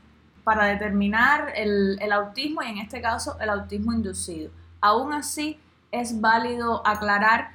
para 0.51 0.65
determinar 0.65 1.53
el, 1.55 2.11
autismo 2.11 2.61
y 2.61 2.67
en 2.67 2.79
este 2.79 3.01
caso 3.01 3.37
el 3.39 3.51
autismo 3.51 3.93
inducido. 3.93 4.51
Aún 4.81 5.13
así, 5.13 5.61
es 5.93 6.21
válido 6.21 6.85
aclarar 6.85 7.53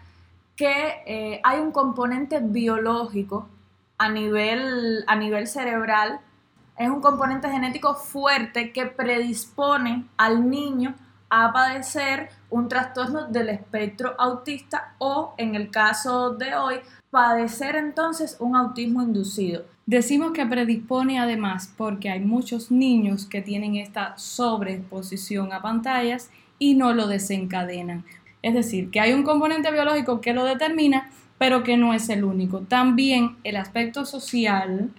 que 0.56 1.04
eh, 1.06 1.42
hay 1.44 1.60
un 1.60 1.74
componente 1.74 2.40
biológico 2.40 3.50
a 3.98 4.08
nivel, 4.08 5.04
a 5.08 5.18
nivel 5.18 5.46
cerebral, 5.48 6.22
es 6.78 6.90
un 6.90 7.02
componente 7.02 7.50
genético 7.50 7.96
fuerte 7.96 8.72
que 8.72 8.86
predispone 8.86 10.06
al 10.16 10.50
niño 10.50 10.96
a 11.44 11.51
padecer 11.51 12.30
un 12.50 12.70
trastorno 12.70 13.27
del 13.27 13.50
espectro 13.50 14.15
autista 14.18 14.96
o, 15.00 15.34
en 15.38 15.56
el 15.56 15.70
caso 15.70 16.32
de 16.32 16.56
hoy, 16.56 16.75
padecer 17.12 17.75
entonces 17.75 18.38
un 18.39 18.56
autismo 18.56 19.04
inducido. 19.04 19.65
Decimos 19.86 20.32
que 20.32 20.46
predispone 20.46 21.20
además 21.20 21.74
porque 21.75 22.10
hay 22.10 22.22
muchos 22.22 22.72
niños 22.72 23.25
que 23.25 23.42
tienen 23.42 23.75
esta 23.75 24.18
sobreexposición 24.18 25.51
a 25.51 25.62
pantallas 25.62 26.30
y 26.58 26.75
no 26.75 26.94
lo 26.94 27.08
desencadenan. 27.08 28.06
Es 28.42 28.54
decir, 28.54 28.89
que 28.89 29.01
hay 29.01 29.12
un 29.12 29.24
componente 29.24 29.70
biológico 29.72 30.22
que 30.22 30.34
lo 30.34 30.46
determina, 30.46 31.10
pero 31.38 31.63
que 31.63 31.75
no 31.75 31.94
es 31.94 32.08
el 32.08 32.24
único. 32.24 32.62
También 32.62 33.36
el 33.44 33.58
aspecto 33.58 34.06
social, 34.06 34.89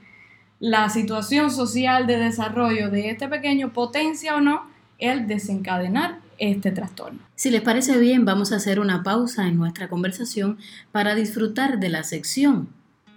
la 0.61 0.91
situación 0.91 1.51
social 1.51 2.07
de 2.07 2.19
desarrollo 2.19 2.91
de 2.91 3.09
este 3.09 3.27
pequeño 3.27 3.73
potencia 3.73 4.37
o 4.37 4.43
no 4.43 4.65
el 4.99 5.27
desencadenar 5.27 6.26
este 6.39 6.71
trastorno. 6.71 7.21
Si 7.35 7.51
les 7.51 7.63
parece 7.63 7.99
bien, 7.99 8.25
vamos 8.25 8.53
a 8.53 8.57
hacer 8.57 8.81
una 8.81 9.03
pausa 9.03 9.47
en 9.49 9.57
nuestra 9.57 9.89
conversación 9.89 10.59
para 10.93 11.15
disfrutar 11.15 11.79
de 11.79 11.89
la 11.89 12.03
sección 12.03 12.69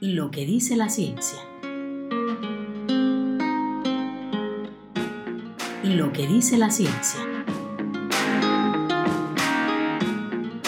Lo 0.01 0.31
que 0.31 0.45
dice 0.45 0.75
la 0.75 0.89
ciencia. 0.89 1.39
lo 5.95 6.13
que 6.13 6.27
dice 6.27 6.57
la 6.57 6.69
ciencia. 6.69 7.19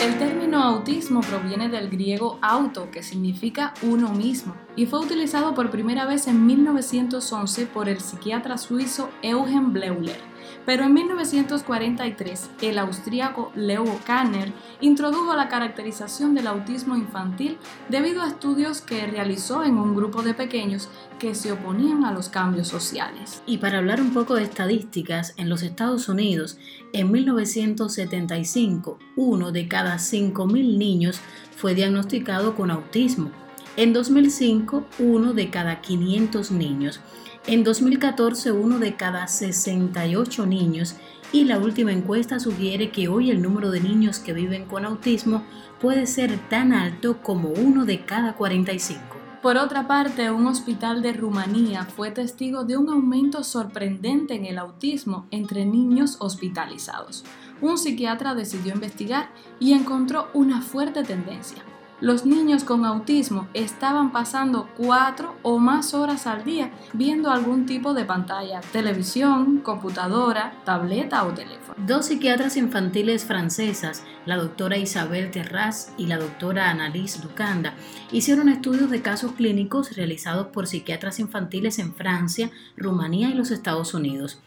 El 0.03 0.17
término 0.17 0.63
autismo 0.63 1.21
proviene 1.21 1.69
del 1.69 1.89
griego 1.89 2.39
auto, 2.41 2.89
que 2.91 3.03
significa 3.03 3.73
uno 3.83 4.09
mismo, 4.09 4.55
y 4.75 4.87
fue 4.87 4.99
utilizado 4.99 5.53
por 5.53 5.69
primera 5.69 6.05
vez 6.05 6.27
en 6.27 6.45
1911 6.45 7.67
por 7.67 7.87
el 7.87 7.99
psiquiatra 7.99 8.57
suizo 8.57 9.09
Eugen 9.21 9.73
Bleuler. 9.73 10.30
Pero 10.65 10.83
en 10.83 10.93
1943, 10.93 12.49
el 12.61 12.77
austríaco 12.77 13.51
Leo 13.55 13.85
Kanner 14.05 14.53
introdujo 14.79 15.33
la 15.33 15.47
caracterización 15.47 16.35
del 16.35 16.47
autismo 16.47 16.95
infantil 16.95 17.57
debido 17.89 18.21
a 18.21 18.27
estudios 18.27 18.81
que 18.81 19.07
realizó 19.07 19.63
en 19.63 19.77
un 19.77 19.95
grupo 19.95 20.21
de 20.21 20.33
pequeños 20.33 20.89
que 21.19 21.33
se 21.35 21.51
oponían 21.51 22.05
a 22.05 22.11
los 22.11 22.29
cambios 22.29 22.67
sociales. 22.67 23.41
Y 23.45 23.57
para 23.57 23.79
hablar 23.79 24.01
un 24.01 24.13
poco 24.13 24.35
de 24.35 24.43
estadísticas, 24.43 25.33
en 25.37 25.49
los 25.49 25.63
Estados 25.63 26.09
Unidos, 26.09 26.57
en 26.93 27.11
1975, 27.11 28.99
uno 29.15 29.51
de 29.51 29.67
cada 29.67 29.95
5.000 29.95 30.77
niños 30.77 31.19
fue 31.55 31.73
diagnosticado 31.75 32.55
con 32.55 32.71
autismo. 32.71 33.31
En 33.77 33.93
2005, 33.93 34.85
uno 34.99 35.33
de 35.33 35.49
cada 35.49 35.81
500 35.81 36.51
niños. 36.51 36.99
En 37.47 37.63
2014, 37.63 38.51
uno 38.51 38.77
de 38.77 38.95
cada 38.95 39.27
68 39.27 40.45
niños 40.45 40.95
y 41.31 41.45
la 41.45 41.57
última 41.57 41.91
encuesta 41.91 42.39
sugiere 42.39 42.91
que 42.91 43.07
hoy 43.07 43.31
el 43.31 43.41
número 43.41 43.71
de 43.71 43.81
niños 43.81 44.19
que 44.19 44.33
viven 44.33 44.65
con 44.65 44.85
autismo 44.85 45.43
puede 45.79 46.05
ser 46.05 46.37
tan 46.49 46.71
alto 46.71 47.17
como 47.23 47.49
uno 47.49 47.85
de 47.85 48.05
cada 48.05 48.35
45. 48.35 49.01
Por 49.41 49.57
otra 49.57 49.87
parte, 49.87 50.29
un 50.29 50.45
hospital 50.45 51.01
de 51.01 51.13
Rumanía 51.13 51.85
fue 51.85 52.11
testigo 52.11 52.63
de 52.63 52.77
un 52.77 52.89
aumento 52.89 53.43
sorprendente 53.43 54.35
en 54.35 54.45
el 54.45 54.59
autismo 54.59 55.25
entre 55.31 55.65
niños 55.65 56.17
hospitalizados. 56.19 57.23
Un 57.59 57.79
psiquiatra 57.79 58.35
decidió 58.35 58.75
investigar 58.75 59.31
y 59.59 59.73
encontró 59.73 60.27
una 60.35 60.61
fuerte 60.61 61.03
tendencia 61.03 61.63
los 62.01 62.25
niños 62.25 62.63
con 62.63 62.83
autismo 62.83 63.47
estaban 63.53 64.11
pasando 64.11 64.67
cuatro 64.75 65.35
o 65.43 65.59
más 65.59 65.93
horas 65.93 66.25
al 66.25 66.43
día 66.43 66.71
viendo 66.93 67.29
algún 67.29 67.67
tipo 67.67 67.93
de 67.93 68.05
pantalla, 68.05 68.59
televisión, 68.73 69.59
computadora, 69.59 70.53
tableta 70.65 71.23
o 71.23 71.33
teléfono. 71.33 71.75
Dos 71.77 72.07
psiquiatras 72.07 72.57
infantiles 72.57 73.23
francesas, 73.23 74.03
la 74.25 74.37
doctora 74.37 74.77
Isabel 74.77 75.29
Terraz 75.29 75.93
y 75.95 76.07
la 76.07 76.17
doctora 76.17 76.71
Annalise 76.71 77.21
Ducanda, 77.21 77.75
hicieron 78.11 78.49
estudios 78.49 78.89
de 78.89 79.03
casos 79.03 79.33
clínicos 79.33 79.95
realizados 79.95 80.47
por 80.47 80.65
psiquiatras 80.65 81.19
infantiles 81.19 81.77
en 81.77 81.93
Francia, 81.93 82.49
Rumanía 82.75 83.29
y 83.29 83.35
los 83.35 83.51
Estados 83.51 83.93
Unidos 83.93 84.41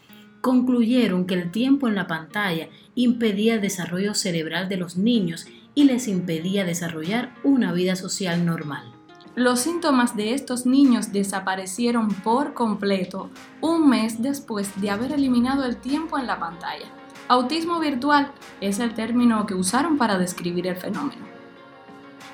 concluyeron 0.45 1.25
que 1.25 1.33
el 1.33 1.49
tiempo 1.49 1.87
en 1.87 1.95
la 1.95 2.05
pantalla 2.05 2.69
impedía 2.93 3.55
el 3.55 3.61
desarrollo 3.61 4.13
cerebral 4.13 4.69
de 4.69 4.77
los 4.77 4.95
niños 4.95 5.47
y 5.75 5.83
les 5.83 6.07
impedía 6.07 6.65
desarrollar 6.65 7.35
una 7.43 7.73
vida 7.73 7.95
social 7.95 8.45
normal. 8.45 8.91
Los 9.35 9.59
síntomas 9.59 10.15
de 10.15 10.33
estos 10.33 10.65
niños 10.65 11.11
desaparecieron 11.11 12.07
por 12.07 12.53
completo 12.53 13.29
un 13.59 13.89
mes 13.89 14.21
después 14.21 14.79
de 14.79 14.89
haber 14.89 15.11
eliminado 15.11 15.65
el 15.65 15.75
tiempo 15.75 16.17
en 16.17 16.25
la 16.25 16.39
pantalla. 16.39 16.85
Autismo 17.27 17.79
virtual 17.79 18.31
es 18.61 18.79
el 18.79 18.93
término 18.93 19.45
que 19.45 19.53
usaron 19.53 19.97
para 19.97 20.17
describir 20.17 20.67
el 20.67 20.77
fenómeno. 20.77 21.25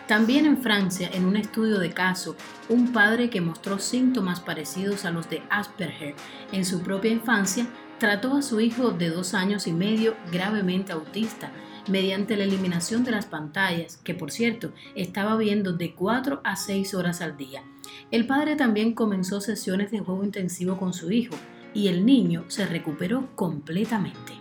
También 0.07 0.45
en 0.45 0.61
Francia, 0.61 1.09
en 1.11 1.25
un 1.25 1.37
estudio 1.37 1.79
de 1.79 1.91
caso, 1.91 2.35
un 2.69 2.91
padre 2.91 3.31
que 3.31 3.41
mostró 3.41 3.79
síntomas 3.79 4.39
parecidos 4.39 5.05
a 5.05 5.11
los 5.11 5.27
de 5.29 5.41
Asperger 5.49 6.13
en 6.51 6.65
su 6.65 6.81
propia 6.81 7.11
infancia 7.11 7.65
trató 7.97 8.35
a 8.35 8.41
su 8.41 8.59
hijo 8.59 8.91
de 8.91 9.09
dos 9.09 9.33
años 9.33 9.65
y 9.65 9.73
medio 9.73 10.15
gravemente 10.31 10.91
autista 10.91 11.51
mediante 11.87 12.37
la 12.37 12.43
eliminación 12.43 13.03
de 13.03 13.11
las 13.11 13.25
pantallas, 13.25 13.97
que 13.97 14.13
por 14.13 14.31
cierto 14.31 14.71
estaba 14.95 15.35
viendo 15.37 15.73
de 15.73 15.93
4 15.93 16.41
a 16.43 16.55
6 16.55 16.93
horas 16.93 17.21
al 17.21 17.37
día. 17.37 17.63
El 18.11 18.27
padre 18.27 18.55
también 18.55 18.93
comenzó 18.93 19.41
sesiones 19.41 19.91
de 19.91 19.99
juego 19.99 20.23
intensivo 20.23 20.77
con 20.77 20.93
su 20.93 21.11
hijo 21.11 21.35
y 21.73 21.87
el 21.87 22.05
niño 22.05 22.45
se 22.47 22.65
recuperó 22.65 23.29
completamente. 23.35 24.33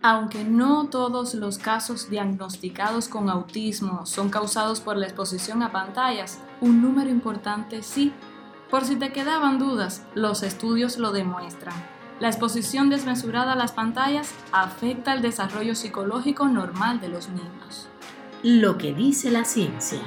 Aunque 0.00 0.44
no 0.44 0.88
todos 0.88 1.34
los 1.34 1.58
casos 1.58 2.08
diagnosticados 2.08 3.08
con 3.08 3.28
autismo 3.28 4.06
son 4.06 4.30
causados 4.30 4.80
por 4.80 4.96
la 4.96 5.06
exposición 5.06 5.62
a 5.62 5.72
pantallas, 5.72 6.40
un 6.60 6.80
número 6.80 7.10
importante 7.10 7.82
sí. 7.82 8.12
Por 8.70 8.84
si 8.84 8.96
te 8.96 9.12
quedaban 9.12 9.58
dudas, 9.58 10.06
los 10.14 10.42
estudios 10.42 10.98
lo 10.98 11.10
demuestran. 11.10 11.97
La 12.20 12.26
exposición 12.26 12.90
desmesurada 12.90 13.52
a 13.52 13.56
las 13.56 13.70
pantallas 13.70 14.34
afecta 14.50 15.14
el 15.14 15.22
desarrollo 15.22 15.76
psicológico 15.76 16.48
normal 16.48 17.00
de 17.00 17.08
los 17.08 17.28
niños. 17.28 17.88
Lo 18.42 18.76
que 18.76 18.92
dice 18.92 19.30
la 19.30 19.44
ciencia. 19.44 20.00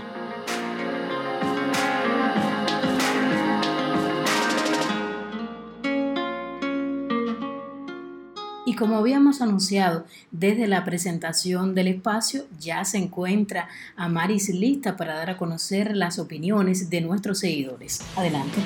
Y 8.65 8.75
como 8.75 8.97
habíamos 8.97 9.41
anunciado 9.41 10.05
desde 10.31 10.67
la 10.67 10.83
presentación 10.83 11.75
del 11.75 11.87
espacio, 11.87 12.43
ya 12.59 12.83
se 12.83 12.97
encuentra 12.97 13.69
Amaris 13.95 14.49
lista 14.49 14.97
para 14.97 15.15
dar 15.15 15.29
a 15.29 15.37
conocer 15.37 15.95
las 15.95 16.19
opiniones 16.19 16.89
de 16.89 16.99
nuestros 16.99 17.39
seguidores. 17.39 18.01
Adelante. 18.17 18.61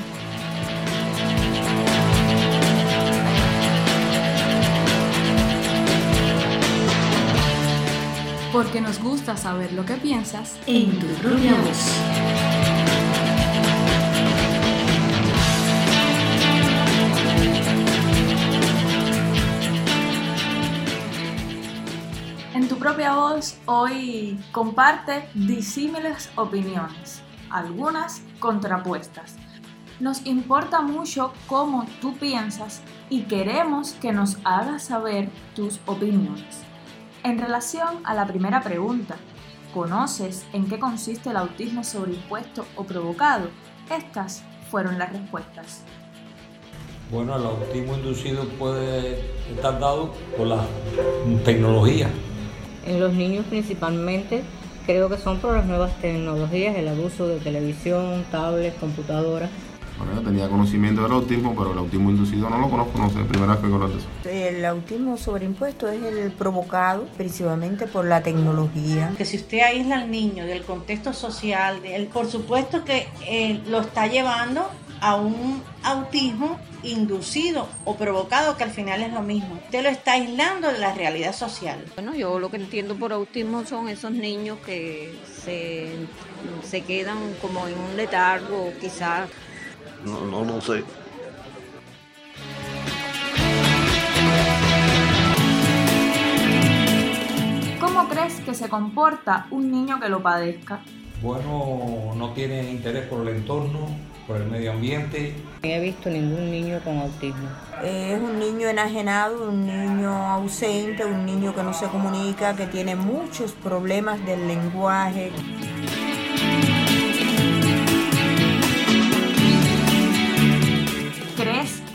Porque 8.56 8.80
nos 8.80 9.04
gusta 9.04 9.36
saber 9.36 9.74
lo 9.74 9.86
que 9.86 9.96
piensas 9.96 10.58
en 10.66 10.98
tu 10.98 11.08
propia 11.16 11.54
voz. 11.56 11.92
En 22.54 22.70
tu 22.70 22.78
propia 22.78 23.16
voz 23.16 23.58
hoy 23.66 24.40
comparte 24.54 25.28
disímiles 25.34 26.30
opiniones, 26.38 27.24
algunas 27.50 28.22
contrapuestas. 28.40 29.36
Nos 30.00 30.26
importa 30.26 30.80
mucho 30.82 31.34
cómo 31.48 31.86
tú 32.00 32.14
piensas 32.14 32.82
y 33.10 33.24
queremos 33.24 33.92
que 33.96 34.14
nos 34.14 34.38
hagas 34.46 34.86
saber 34.86 35.30
tus 35.56 35.82
opiniones. 35.86 36.64
En 37.25 37.39
relación 37.39 38.01
a 38.03 38.13
la 38.13 38.27
primera 38.27 38.62
pregunta, 38.62 39.15
¿conoces 39.74 40.46
en 40.53 40.67
qué 40.67 40.77
consiste 40.77 41.32
el 41.32 41.38
autismo 41.38 41.84
sobreimpuesto 41.84 42.67
o 42.75 42.84
provocado? 42.84 43.50
Estas 43.89 44.44
fueron 44.70 45.00
las 45.00 45.12
respuestas. 45.12 45.82
Bueno, 47.10 47.36
el 47.36 47.46
autismo 47.48 47.96
inducido 47.96 48.48
puede 48.60 49.22
estar 49.51 49.79
dado 49.79 50.13
por 50.38 50.46
la 50.46 50.67
tecnología. 51.44 52.12
En 52.86 53.00
los 53.00 53.12
niños 53.12 53.44
principalmente 53.50 54.44
creo 54.86 55.10
que 55.10 55.17
son 55.17 55.39
por 55.39 55.55
las 55.55 55.65
nuevas 55.65 56.00
tecnologías, 56.01 56.75
el 56.75 56.88
abuso 56.88 57.27
de 57.27 57.39
televisión, 57.39 58.24
tablets, 58.29 58.77
computadoras. 58.77 59.50
Bueno, 59.98 60.16
yo 60.16 60.22
tenía 60.22 60.50
conocimiento 60.50 61.04
del 61.04 61.12
autismo, 61.12 61.56
pero 61.58 61.72
el 61.72 61.78
autismo 61.78 62.10
inducido 62.10 62.50
no 62.50 62.58
lo 62.58 62.70
conozco, 62.70 62.98
no 62.98 63.10
sé, 63.10 63.20
primera 63.24 63.54
vez 63.54 63.64
que 63.64 63.70
conozco 63.70 63.98
eso. 63.98 64.30
El 64.30 64.66
autismo 64.66 65.18
sobreimpuesto 65.18 65.88
es 65.88 66.04
el 66.04 66.32
provocado 66.32 67.06
principalmente 67.18 67.88
por 67.88 68.06
la 68.06 68.22
tecnología. 68.22 69.14
Que 69.18 69.25
si 69.25 69.38
usted 69.38 69.60
aísla 69.60 70.00
al 70.00 70.12
niño 70.12 70.46
del 70.46 70.64
contexto 70.64 71.14
social, 71.14 71.82
de 71.82 71.96
él, 71.96 72.08
por 72.08 72.28
supuesto 72.28 72.84
que 72.84 73.08
eh, 73.28 73.62
lo 73.68 73.82
está 73.82 74.08
llevando 74.08 74.70
a 75.02 75.16
un 75.16 75.62
autismo 75.84 76.60
inducido 76.84 77.68
o 77.84 77.96
provocado, 77.96 78.58
que 78.58 78.64
al 78.64 78.72
final 78.72 79.02
es 79.02 79.14
lo 79.14 79.22
mismo. 79.22 79.60
Usted 79.66 79.84
lo 79.84 79.90
está 79.90 80.14
aislando 80.14 80.72
de 80.72 80.80
la 80.80 80.94
realidad 80.94 81.36
social. 81.36 81.84
Bueno, 81.96 82.16
yo 82.16 82.40
lo 82.40 82.50
que 82.50 82.58
entiendo 82.58 82.96
por 82.96 83.14
autismo 83.14 83.66
son 83.66 83.90
esos 83.90 84.12
niños 84.12 84.58
que 84.66 85.14
se, 85.44 85.92
se 86.64 86.82
quedan 86.82 87.18
como 87.42 87.68
en 87.68 87.78
un 87.78 87.98
letargo, 87.98 88.72
quizás 88.80 89.30
no, 90.06 90.26
no, 90.26 90.46
no 90.46 90.62
sé. 90.62 90.84
¿Cómo 97.80 98.08
crees 98.08 98.40
que 98.42 98.54
se 98.54 98.70
comporta 98.70 99.48
un 99.52 99.72
niño 99.72 100.00
que 100.00 100.10
lo 100.10 100.22
padezca? 100.22 100.82
Bueno, 101.22 102.14
no 102.16 102.32
tiene 102.34 102.70
interés 102.70 103.08
por 103.08 103.28
el 103.28 103.38
entorno, 103.38 103.88
por 104.28 104.38
el 104.38 104.46
medio 104.46 104.74
ambiente. 104.74 105.34
No 105.64 105.70
he 105.70 105.80
visto 105.80 106.10
ningún 106.10 106.52
niño 106.52 106.80
con 106.84 107.00
autismo. 107.00 107.48
Es 107.84 108.20
un 108.20 108.38
niño 108.38 108.68
enajenado, 108.68 109.50
un 109.50 109.66
niño 109.66 110.12
ausente, 110.12 111.06
un 111.06 111.26
niño 111.26 111.56
que 111.56 111.64
no 111.64 111.74
se 111.74 111.88
comunica, 111.88 112.56
que 112.56 112.68
tiene 112.68 112.96
muchos 112.96 113.54
problemas 113.54 114.24
del 114.26 114.48
lenguaje. 114.48 115.32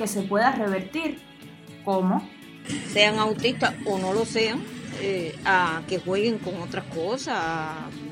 Que 0.00 0.08
se 0.08 0.22
pueda 0.22 0.52
revertir? 0.52 1.18
¿Cómo? 1.84 2.22
sean 2.92 3.18
autistas 3.18 3.74
o 3.86 3.98
no 3.98 4.12
lo 4.12 4.24
sean, 4.24 4.60
eh, 5.00 5.34
a 5.44 5.82
que 5.88 5.98
jueguen 5.98 6.38
con 6.38 6.60
otras 6.60 6.84
cosas, 6.86 7.38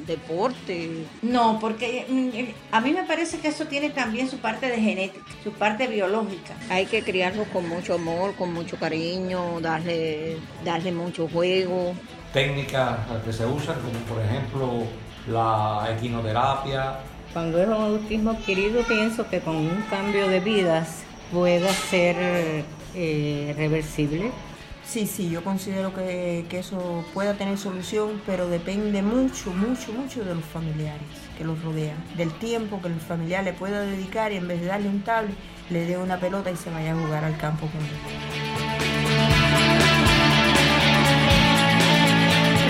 deporte. 0.06 1.04
No, 1.22 1.58
porque 1.60 2.06
mm, 2.08 2.74
a 2.74 2.80
mí 2.80 2.92
me 2.92 3.04
parece 3.04 3.38
que 3.38 3.48
eso 3.48 3.66
tiene 3.66 3.90
también 3.90 4.28
su 4.28 4.38
parte 4.38 4.68
de 4.68 4.80
genética, 4.80 5.24
su 5.44 5.52
parte 5.52 5.86
biológica. 5.86 6.54
Hay 6.70 6.86
que 6.86 7.02
criarlos 7.02 7.46
con 7.48 7.68
mucho 7.68 7.94
amor, 7.94 8.34
con 8.36 8.52
mucho 8.52 8.76
cariño, 8.76 9.60
darle, 9.60 10.38
darle 10.64 10.92
mucho 10.92 11.28
juego. 11.28 11.92
Técnicas 12.32 12.98
que 13.24 13.32
se 13.32 13.46
usan, 13.46 13.76
como 13.80 13.98
por 14.08 14.22
ejemplo 14.24 14.84
la 15.30 15.88
equinoterapia. 15.96 17.00
Cuando 17.32 17.60
es 17.60 17.68
un 17.68 17.74
autismo 17.74 18.30
adquirido, 18.30 18.82
pienso 18.84 19.28
que 19.28 19.40
con 19.40 19.56
un 19.56 19.84
cambio 19.90 20.28
de 20.28 20.40
vidas 20.40 21.04
pueda 21.32 21.72
ser 21.72 22.64
eh, 22.94 23.54
reversible. 23.56 24.30
Sí, 24.84 25.06
sí, 25.06 25.28
yo 25.28 25.44
considero 25.44 25.92
que, 25.94 26.46
que 26.48 26.60
eso 26.60 27.04
pueda 27.12 27.34
tener 27.34 27.58
solución, 27.58 28.22
pero 28.24 28.48
depende 28.48 29.02
mucho, 29.02 29.50
mucho, 29.52 29.92
mucho 29.92 30.24
de 30.24 30.34
los 30.34 30.44
familiares 30.44 31.02
que 31.36 31.44
los 31.44 31.62
rodean, 31.62 31.96
del 32.16 32.32
tiempo 32.38 32.80
que 32.80 32.88
el 32.88 32.98
familiar 32.98 33.44
le 33.44 33.52
pueda 33.52 33.80
dedicar 33.80 34.32
y 34.32 34.36
en 34.36 34.48
vez 34.48 34.60
de 34.60 34.66
darle 34.66 34.88
un 34.88 35.02
tablet, 35.02 35.36
le 35.68 35.84
dé 35.84 35.98
una 35.98 36.18
pelota 36.18 36.50
y 36.50 36.56
se 36.56 36.70
vaya 36.70 36.94
a 36.94 36.96
jugar 36.96 37.24
al 37.24 37.36
campo 37.36 37.66
con 37.66 37.80
él. 37.82 37.90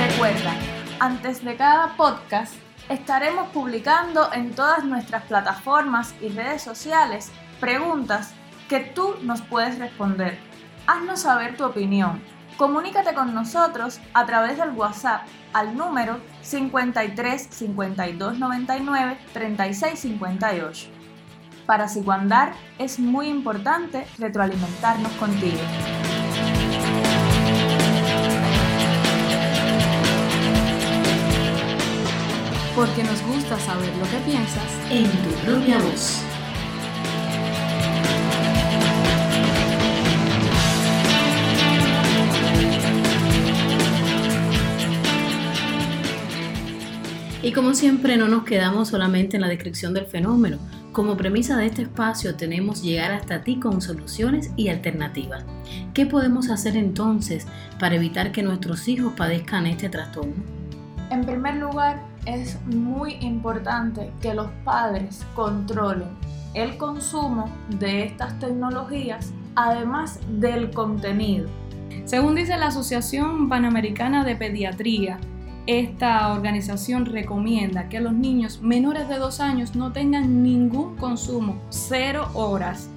Recuerda, 0.08 0.54
antes 0.98 1.44
de 1.44 1.56
cada 1.56 1.96
podcast 1.96 2.54
estaremos 2.88 3.48
publicando 3.50 4.32
en 4.32 4.50
todas 4.50 4.84
nuestras 4.84 5.22
plataformas 5.24 6.14
y 6.20 6.30
redes 6.30 6.62
sociales 6.62 7.30
preguntas 7.60 8.34
que 8.68 8.80
tú 8.80 9.16
nos 9.22 9.40
puedes 9.40 9.78
responder. 9.78 10.38
Haznos 10.86 11.22
saber 11.22 11.56
tu 11.56 11.64
opinión. 11.64 12.22
Comunícate 12.56 13.14
con 13.14 13.34
nosotros 13.34 14.00
a 14.14 14.26
través 14.26 14.58
del 14.58 14.70
WhatsApp 14.70 15.22
al 15.52 15.76
número 15.76 16.18
53 16.42 17.48
52 17.50 18.38
99 18.38 19.18
36 19.32 19.98
58. 19.98 20.86
Para 21.66 21.88
Psicoandar 21.88 22.52
es 22.78 22.98
muy 22.98 23.28
importante 23.28 24.06
retroalimentarnos 24.18 25.12
contigo. 25.12 25.58
Porque 32.74 33.02
nos 33.02 33.20
gusta 33.22 33.58
saber 33.58 33.94
lo 33.96 34.04
que 34.04 34.18
piensas 34.24 34.72
En 34.90 35.10
tu 35.10 35.30
propia 35.44 35.78
voz. 35.78 36.27
Y 47.40 47.52
como 47.52 47.74
siempre 47.74 48.16
no 48.16 48.26
nos 48.26 48.42
quedamos 48.42 48.88
solamente 48.88 49.36
en 49.36 49.42
la 49.42 49.48
descripción 49.48 49.94
del 49.94 50.06
fenómeno. 50.06 50.58
Como 50.90 51.16
premisa 51.16 51.56
de 51.56 51.66
este 51.66 51.82
espacio 51.82 52.34
tenemos 52.34 52.82
llegar 52.82 53.12
hasta 53.12 53.44
ti 53.44 53.60
con 53.60 53.80
soluciones 53.80 54.50
y 54.56 54.68
alternativas. 54.70 55.44
¿Qué 55.94 56.04
podemos 56.04 56.50
hacer 56.50 56.76
entonces 56.76 57.46
para 57.78 57.94
evitar 57.94 58.32
que 58.32 58.42
nuestros 58.42 58.88
hijos 58.88 59.12
padezcan 59.12 59.66
este 59.66 59.88
trastorno? 59.88 60.34
En 61.10 61.24
primer 61.24 61.56
lugar, 61.56 62.02
es 62.26 62.60
muy 62.66 63.14
importante 63.20 64.10
que 64.20 64.34
los 64.34 64.48
padres 64.64 65.24
controlen 65.36 66.08
el 66.54 66.76
consumo 66.76 67.48
de 67.78 68.04
estas 68.04 68.36
tecnologías, 68.40 69.32
además 69.54 70.18
del 70.40 70.72
contenido. 70.72 71.48
Según 72.04 72.34
dice 72.34 72.56
la 72.56 72.66
Asociación 72.66 73.48
Panamericana 73.48 74.24
de 74.24 74.34
Pediatría, 74.34 75.20
esta 75.68 76.32
organización 76.32 77.04
recomienda 77.04 77.90
que 77.90 78.00
los 78.00 78.14
niños 78.14 78.62
menores 78.62 79.06
de 79.06 79.18
2 79.18 79.40
años 79.40 79.76
no 79.76 79.92
tengan 79.92 80.42
ningún 80.42 80.96
consumo, 80.96 81.60
0 81.68 82.30
horas, 82.32 82.88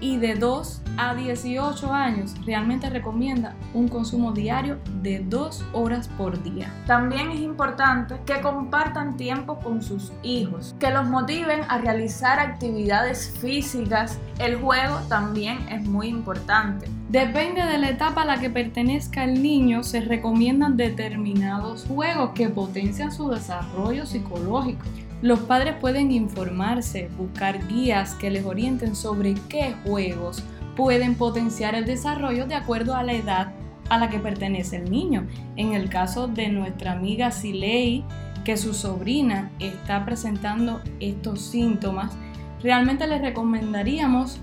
y 0.00 0.16
de 0.16 0.36
2 0.36 0.82
a 0.96 1.16
18 1.16 1.92
años 1.92 2.36
realmente 2.46 2.88
recomienda 2.88 3.56
un 3.74 3.88
consumo 3.88 4.30
diario 4.30 4.78
de 5.02 5.18
2 5.18 5.64
horas 5.72 6.06
por 6.06 6.40
día. 6.44 6.72
También 6.86 7.32
es 7.32 7.40
importante 7.40 8.14
que 8.24 8.40
compartan 8.40 9.16
tiempo 9.16 9.58
con 9.58 9.82
sus 9.82 10.12
hijos, 10.22 10.76
que 10.78 10.92
los 10.92 11.08
motiven 11.08 11.62
a 11.68 11.78
realizar 11.78 12.38
actividades 12.38 13.36
físicas. 13.40 14.20
El 14.38 14.54
juego 14.54 14.98
también 15.08 15.68
es 15.68 15.84
muy 15.84 16.06
importante. 16.06 16.86
Depende 17.10 17.66
de 17.66 17.78
la 17.78 17.88
etapa 17.90 18.22
a 18.22 18.24
la 18.24 18.38
que 18.38 18.50
pertenezca 18.50 19.24
el 19.24 19.42
niño, 19.42 19.82
se 19.82 20.00
recomiendan 20.00 20.76
determinados 20.76 21.84
juegos 21.88 22.30
que 22.36 22.48
potencian 22.48 23.10
su 23.10 23.28
desarrollo 23.30 24.06
psicológico. 24.06 24.84
Los 25.20 25.40
padres 25.40 25.74
pueden 25.80 26.12
informarse, 26.12 27.10
buscar 27.18 27.66
guías 27.66 28.14
que 28.14 28.30
les 28.30 28.44
orienten 28.44 28.94
sobre 28.94 29.34
qué 29.48 29.74
juegos 29.84 30.44
pueden 30.76 31.16
potenciar 31.16 31.74
el 31.74 31.84
desarrollo 31.84 32.46
de 32.46 32.54
acuerdo 32.54 32.94
a 32.94 33.02
la 33.02 33.14
edad 33.14 33.54
a 33.88 33.98
la 33.98 34.08
que 34.08 34.20
pertenece 34.20 34.76
el 34.76 34.88
niño. 34.88 35.26
En 35.56 35.72
el 35.72 35.88
caso 35.88 36.28
de 36.28 36.46
nuestra 36.46 36.92
amiga 36.92 37.32
Silei, 37.32 38.04
que 38.44 38.56
su 38.56 38.72
sobrina 38.72 39.50
está 39.58 40.04
presentando 40.04 40.80
estos 41.00 41.40
síntomas, 41.40 42.12
realmente 42.62 43.08
le 43.08 43.18
recomendaríamos 43.18 44.38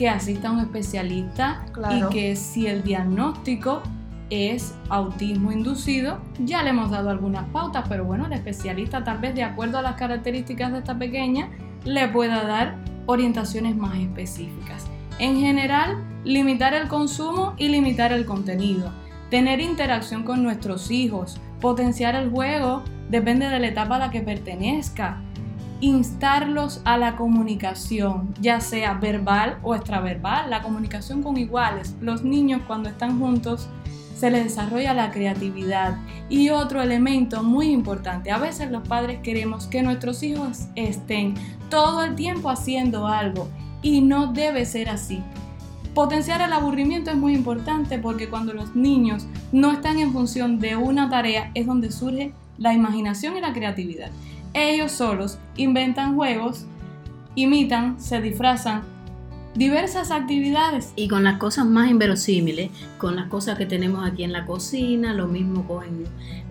que 0.00 0.08
asista 0.08 0.48
a 0.48 0.52
un 0.52 0.60
especialista 0.60 1.66
Claro. 1.72 2.08
y 2.08 2.10
que 2.14 2.34
si 2.34 2.66
el 2.66 2.82
diagnóstico 2.82 3.82
es 4.30 4.74
autismo 4.88 5.52
inducido. 5.52 6.20
Ya 6.38 6.62
le 6.62 6.70
hemos 6.70 6.90
dado 6.90 7.10
algunas 7.10 7.44
pautas, 7.50 7.84
pero 7.86 8.06
bueno, 8.06 8.24
el 8.24 8.32
especialista 8.32 9.04
tal 9.04 9.18
vez 9.18 9.34
de 9.34 9.42
acuerdo 9.42 9.76
a 9.76 9.82
las 9.82 9.96
características 9.96 10.72
de 10.72 10.78
esta 10.78 10.98
pequeña 10.98 11.50
le 11.84 12.08
pueda 12.08 12.44
dar 12.44 12.76
orientaciones 13.04 13.76
más 13.76 13.94
específicas. 13.98 14.86
En 15.18 15.38
general, 15.38 16.02
limitar 16.24 16.72
el 16.72 16.88
consumo 16.88 17.52
y 17.58 17.68
limitar 17.68 18.10
el 18.10 18.24
contenido. 18.24 18.90
Tener 19.28 19.60
interacción 19.60 20.22
con 20.22 20.42
nuestros 20.42 20.90
hijos, 20.90 21.38
potenciar 21.60 22.14
el 22.14 22.30
juego, 22.30 22.84
depende 23.10 23.50
de 23.50 23.58
la 23.58 23.66
etapa 23.66 23.96
a 23.96 23.98
la 23.98 24.10
que 24.10 24.22
pertenezca. 24.22 25.20
Instarlos 25.80 26.82
a 26.84 26.98
la 26.98 27.16
comunicación, 27.16 28.34
ya 28.40 28.60
sea 28.60 28.94
verbal 28.94 29.58
o 29.62 29.74
extraverbal, 29.74 30.50
la 30.50 30.62
comunicación 30.62 31.22
con 31.22 31.38
iguales. 31.38 31.96
Los 32.00 32.22
niños 32.22 32.60
cuando 32.66 32.90
están 32.90 33.18
juntos 33.18 33.68
se 34.14 34.30
les 34.30 34.44
desarrolla 34.44 34.92
la 34.92 35.10
creatividad. 35.10 35.96
Y 36.28 36.50
otro 36.50 36.82
elemento 36.82 37.42
muy 37.42 37.70
importante, 37.70 38.30
a 38.30 38.38
veces 38.38 38.70
los 38.70 38.86
padres 38.86 39.20
queremos 39.22 39.66
que 39.66 39.82
nuestros 39.82 40.22
hijos 40.22 40.66
estén 40.76 41.34
todo 41.70 42.04
el 42.04 42.14
tiempo 42.14 42.50
haciendo 42.50 43.06
algo 43.06 43.48
y 43.80 44.02
no 44.02 44.34
debe 44.34 44.66
ser 44.66 44.90
así. 44.90 45.22
Potenciar 45.94 46.42
el 46.42 46.52
aburrimiento 46.52 47.10
es 47.10 47.16
muy 47.16 47.34
importante 47.34 47.98
porque 47.98 48.28
cuando 48.28 48.52
los 48.52 48.76
niños 48.76 49.26
no 49.50 49.72
están 49.72 49.98
en 49.98 50.12
función 50.12 50.58
de 50.60 50.76
una 50.76 51.08
tarea 51.08 51.50
es 51.54 51.66
donde 51.66 51.90
surge 51.90 52.32
la 52.58 52.74
imaginación 52.74 53.38
y 53.38 53.40
la 53.40 53.54
creatividad. 53.54 54.10
Ellos 54.52 54.92
solos 54.92 55.38
inventan 55.56 56.14
juegos, 56.16 56.66
imitan, 57.34 58.00
se 58.00 58.20
disfrazan, 58.20 58.82
diversas 59.54 60.10
actividades. 60.10 60.92
Y 60.96 61.08
con 61.08 61.24
las 61.24 61.38
cosas 61.38 61.66
más 61.66 61.90
inverosímiles, 61.90 62.70
con 62.98 63.16
las 63.16 63.26
cosas 63.26 63.58
que 63.58 63.66
tenemos 63.66 64.08
aquí 64.08 64.24
en 64.24 64.32
la 64.32 64.46
cocina, 64.46 65.12
lo 65.12 65.26
mismo 65.26 65.66
con 65.66 65.84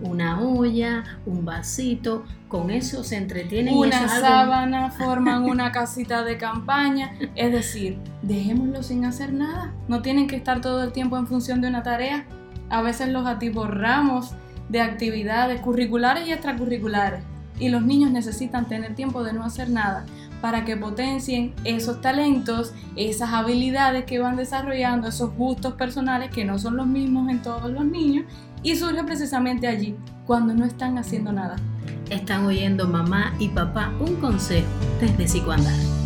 una 0.02 0.40
olla, 0.40 1.04
un 1.26 1.44
vasito, 1.44 2.24
con 2.48 2.70
eso 2.70 3.04
se 3.04 3.16
entretienen. 3.16 3.74
Una 3.74 4.08
sábana, 4.08 4.90
forman 4.98 5.44
una 5.44 5.72
casita 5.72 6.24
de 6.24 6.36
campaña, 6.36 7.12
es 7.34 7.52
decir, 7.52 7.98
dejémoslo 8.22 8.82
sin 8.82 9.04
hacer 9.04 9.32
nada. 9.32 9.72
No 9.88 10.02
tienen 10.02 10.26
que 10.26 10.36
estar 10.36 10.60
todo 10.60 10.82
el 10.82 10.92
tiempo 10.92 11.16
en 11.16 11.26
función 11.26 11.60
de 11.60 11.68
una 11.68 11.82
tarea. 11.82 12.26
A 12.68 12.82
veces 12.82 13.08
los 13.08 13.26
atiborramos 13.26 14.34
de 14.68 14.80
actividades 14.80 15.60
curriculares 15.60 16.28
y 16.28 16.32
extracurriculares. 16.32 17.24
Y 17.60 17.68
los 17.68 17.82
niños 17.82 18.10
necesitan 18.10 18.66
tener 18.66 18.94
tiempo 18.96 19.22
de 19.22 19.32
no 19.32 19.44
hacer 19.44 19.70
nada 19.70 20.06
para 20.40 20.64
que 20.64 20.76
potencien 20.76 21.52
esos 21.64 22.00
talentos, 22.00 22.72
esas 22.96 23.32
habilidades 23.32 24.06
que 24.06 24.18
van 24.18 24.36
desarrollando, 24.36 25.08
esos 25.08 25.34
gustos 25.36 25.74
personales 25.74 26.30
que 26.30 26.44
no 26.44 26.58
son 26.58 26.76
los 26.76 26.86
mismos 26.86 27.28
en 27.30 27.42
todos 27.42 27.70
los 27.70 27.84
niños 27.84 28.24
y 28.62 28.76
surge 28.76 29.04
precisamente 29.04 29.68
allí, 29.68 29.94
cuando 30.26 30.54
no 30.54 30.64
están 30.64 30.98
haciendo 30.98 31.32
nada. 31.32 31.56
Están 32.10 32.46
oyendo 32.46 32.88
mamá 32.88 33.34
y 33.38 33.48
papá 33.48 33.92
un 34.00 34.16
consejo 34.16 34.66
desde 35.00 35.28
Psicoandar. 35.28 35.99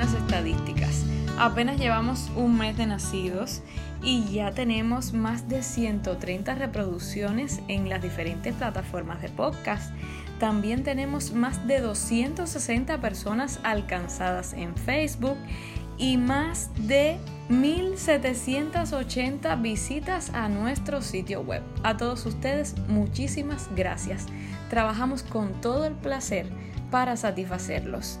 Estadísticas. 0.00 1.04
Apenas 1.38 1.78
llevamos 1.78 2.30
un 2.36 2.58
mes 2.58 2.76
de 2.76 2.86
nacidos 2.86 3.62
y 4.02 4.24
ya 4.32 4.52
tenemos 4.52 5.12
más 5.12 5.48
de 5.48 5.62
130 5.62 6.54
reproducciones 6.54 7.60
en 7.68 7.88
las 7.88 8.02
diferentes 8.02 8.54
plataformas 8.54 9.22
de 9.22 9.28
podcast. 9.28 9.92
También 10.38 10.84
tenemos 10.84 11.32
más 11.32 11.66
de 11.66 11.80
260 11.80 13.00
personas 13.00 13.60
alcanzadas 13.62 14.54
en 14.54 14.74
Facebook 14.74 15.36
y 15.98 16.16
más 16.16 16.70
de 16.86 17.18
1780 17.50 19.54
visitas 19.56 20.30
a 20.32 20.48
nuestro 20.48 21.02
sitio 21.02 21.42
web. 21.42 21.62
A 21.82 21.96
todos 21.96 22.24
ustedes, 22.24 22.74
muchísimas 22.88 23.68
gracias. 23.76 24.26
Trabajamos 24.70 25.22
con 25.22 25.60
todo 25.60 25.84
el 25.84 25.94
placer 25.94 26.46
para 26.90 27.16
satisfacerlos. 27.16 28.18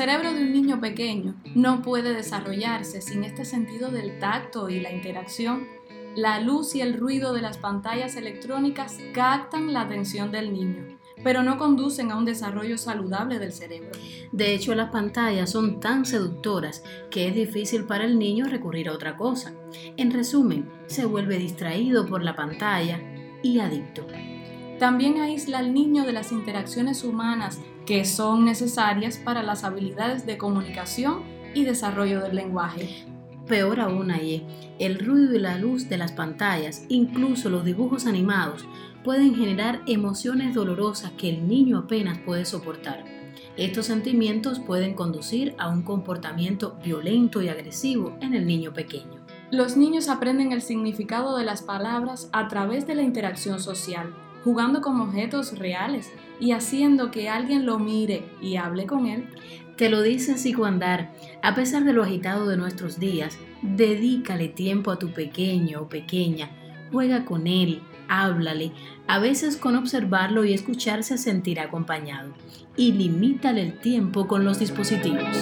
Cerebro 0.00 0.32
de 0.32 0.40
un 0.40 0.52
niño 0.54 0.80
pequeño 0.80 1.34
no 1.54 1.82
puede 1.82 2.14
desarrollarse 2.14 3.02
sin 3.02 3.22
este 3.22 3.44
sentido 3.44 3.90
del 3.90 4.18
tacto 4.18 4.70
y 4.70 4.80
la 4.80 4.90
interacción. 4.90 5.68
La 6.16 6.40
luz 6.40 6.74
y 6.74 6.80
el 6.80 6.94
ruido 6.94 7.34
de 7.34 7.42
las 7.42 7.58
pantallas 7.58 8.16
electrónicas 8.16 8.96
captan 9.12 9.74
la 9.74 9.82
atención 9.82 10.32
del 10.32 10.54
niño 10.54 10.96
pero 11.22 11.42
no 11.42 11.58
conducen 11.58 12.10
a 12.10 12.16
un 12.16 12.24
desarrollo 12.24 12.78
saludable 12.78 13.38
del 13.38 13.52
cerebro. 13.52 13.90
De 14.32 14.54
hecho, 14.54 14.74
las 14.74 14.88
pantallas 14.90 15.50
son 15.50 15.78
tan 15.78 16.06
seductoras 16.06 16.82
que 17.10 17.28
es 17.28 17.34
difícil 17.34 17.84
para 17.84 18.06
el 18.06 18.18
niño 18.18 18.46
recurrir 18.46 18.88
a 18.88 18.94
otra 18.94 19.18
cosa. 19.18 19.52
En 19.98 20.12
resumen, 20.12 20.70
se 20.86 21.04
vuelve 21.04 21.36
distraído 21.36 22.06
por 22.06 22.24
la 22.24 22.34
pantalla 22.34 23.02
y 23.42 23.58
adicto. 23.58 24.06
También 24.78 25.20
aísla 25.20 25.58
al 25.58 25.74
niño 25.74 26.06
de 26.06 26.14
las 26.14 26.32
interacciones 26.32 27.04
humanas 27.04 27.60
que 27.90 28.04
son 28.04 28.44
necesarias 28.44 29.18
para 29.18 29.42
las 29.42 29.64
habilidades 29.64 30.24
de 30.24 30.38
comunicación 30.38 31.24
y 31.56 31.64
desarrollo 31.64 32.20
del 32.20 32.36
lenguaje. 32.36 33.04
Peor 33.48 33.80
aún 33.80 34.12
el 34.78 34.98
ruido 35.00 35.34
y 35.34 35.40
la 35.40 35.58
luz 35.58 35.88
de 35.88 35.98
las 35.98 36.12
pantallas, 36.12 36.84
incluso 36.88 37.50
los 37.50 37.64
dibujos 37.64 38.06
animados, 38.06 38.64
pueden 39.02 39.34
generar 39.34 39.80
emociones 39.88 40.54
dolorosas 40.54 41.10
que 41.18 41.30
el 41.30 41.48
niño 41.48 41.78
apenas 41.78 42.18
puede 42.18 42.44
soportar. 42.44 43.04
Estos 43.56 43.86
sentimientos 43.86 44.60
pueden 44.60 44.94
conducir 44.94 45.56
a 45.58 45.68
un 45.68 45.82
comportamiento 45.82 46.78
violento 46.84 47.42
y 47.42 47.48
agresivo 47.48 48.16
en 48.20 48.34
el 48.34 48.46
niño 48.46 48.72
pequeño. 48.72 49.16
Los 49.50 49.76
niños 49.76 50.08
aprenden 50.08 50.52
el 50.52 50.62
significado 50.62 51.36
de 51.36 51.44
las 51.44 51.62
palabras 51.62 52.28
a 52.32 52.46
través 52.46 52.86
de 52.86 52.94
la 52.94 53.02
interacción 53.02 53.58
social, 53.58 54.14
jugando 54.44 54.80
con 54.80 55.00
objetos 55.00 55.58
reales 55.58 56.10
y 56.38 56.52
haciendo 56.52 57.10
que 57.10 57.28
alguien 57.28 57.66
lo 57.66 57.78
mire 57.78 58.24
y 58.40 58.56
hable 58.56 58.86
con 58.86 59.06
él. 59.06 59.28
Te 59.76 59.88
lo 59.88 60.02
dice 60.02 60.36
Psicoandar, 60.36 61.12
a 61.42 61.54
pesar 61.54 61.84
de 61.84 61.92
lo 61.92 62.02
agitado 62.02 62.46
de 62.46 62.56
nuestros 62.56 62.98
días, 62.98 63.38
dedícale 63.62 64.48
tiempo 64.48 64.90
a 64.90 64.98
tu 64.98 65.10
pequeño 65.12 65.82
o 65.82 65.88
pequeña, 65.88 66.50
juega 66.92 67.24
con 67.24 67.46
él, 67.46 67.82
háblale, 68.08 68.72
a 69.06 69.18
veces 69.18 69.56
con 69.56 69.76
observarlo 69.76 70.44
y 70.44 70.52
escuchar 70.52 71.02
se 71.02 71.16
sentirá 71.16 71.64
acompañado, 71.64 72.34
y 72.76 72.92
limítale 72.92 73.62
el 73.62 73.78
tiempo 73.80 74.26
con 74.26 74.44
los 74.44 74.58
dispositivos. 74.58 75.36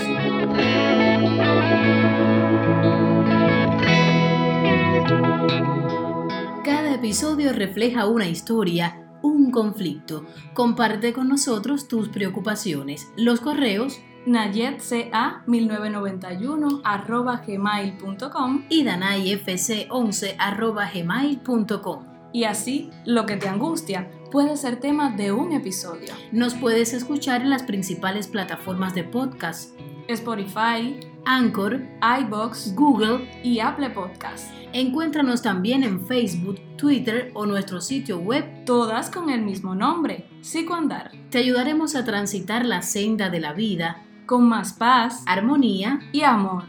Cada 6.68 6.94
episodio 6.96 7.54
refleja 7.54 8.06
una 8.06 8.28
historia, 8.28 9.08
un 9.22 9.50
conflicto. 9.50 10.26
Comparte 10.52 11.14
con 11.14 11.26
nosotros 11.26 11.88
tus 11.88 12.10
preocupaciones. 12.10 13.10
Los 13.16 13.40
correos 13.40 14.02
nayetca1991 14.26 16.82
arroba 16.84 17.42
gmail.com 17.46 18.66
y 18.68 18.84
danayfc11 18.84 20.34
arroba 20.38 20.90
gmail.com 20.92 22.04
y 22.34 22.44
así 22.44 22.90
lo 23.06 23.24
que 23.24 23.38
te 23.38 23.48
angustia 23.48 24.10
puede 24.30 24.58
ser 24.58 24.78
tema 24.78 25.16
de 25.16 25.32
un 25.32 25.52
episodio. 25.52 26.12
Nos 26.32 26.52
puedes 26.52 26.92
escuchar 26.92 27.40
en 27.40 27.48
las 27.48 27.62
principales 27.62 28.28
plataformas 28.28 28.94
de 28.94 29.04
podcast. 29.04 29.70
Spotify, 30.08 30.98
Anchor, 31.24 31.80
iBox, 32.20 32.74
Google 32.74 33.28
y 33.42 33.60
Apple 33.60 33.90
Podcast. 33.90 34.50
Encuéntranos 34.72 35.42
también 35.42 35.82
en 35.82 36.06
Facebook, 36.06 36.60
Twitter 36.76 37.30
o 37.34 37.46
nuestro 37.46 37.80
sitio 37.80 38.18
web, 38.18 38.64
todas 38.64 39.10
con 39.10 39.30
el 39.30 39.42
mismo 39.42 39.74
nombre, 39.74 40.26
Psicoandar. 40.40 41.12
Te 41.30 41.38
ayudaremos 41.38 41.94
a 41.94 42.04
transitar 42.04 42.64
la 42.64 42.82
senda 42.82 43.30
de 43.30 43.40
la 43.40 43.52
vida 43.52 44.04
con 44.26 44.48
más 44.48 44.74
paz, 44.74 45.22
armonía 45.26 46.00
y 46.12 46.22
amor. 46.22 46.64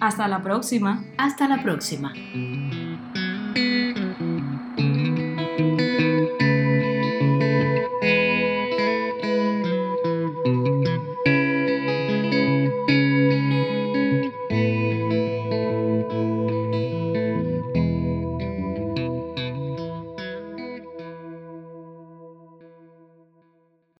Hasta 0.00 0.28
la 0.28 0.42
próxima. 0.42 1.04
Hasta 1.16 1.48
la 1.48 1.62
próxima. 1.62 2.12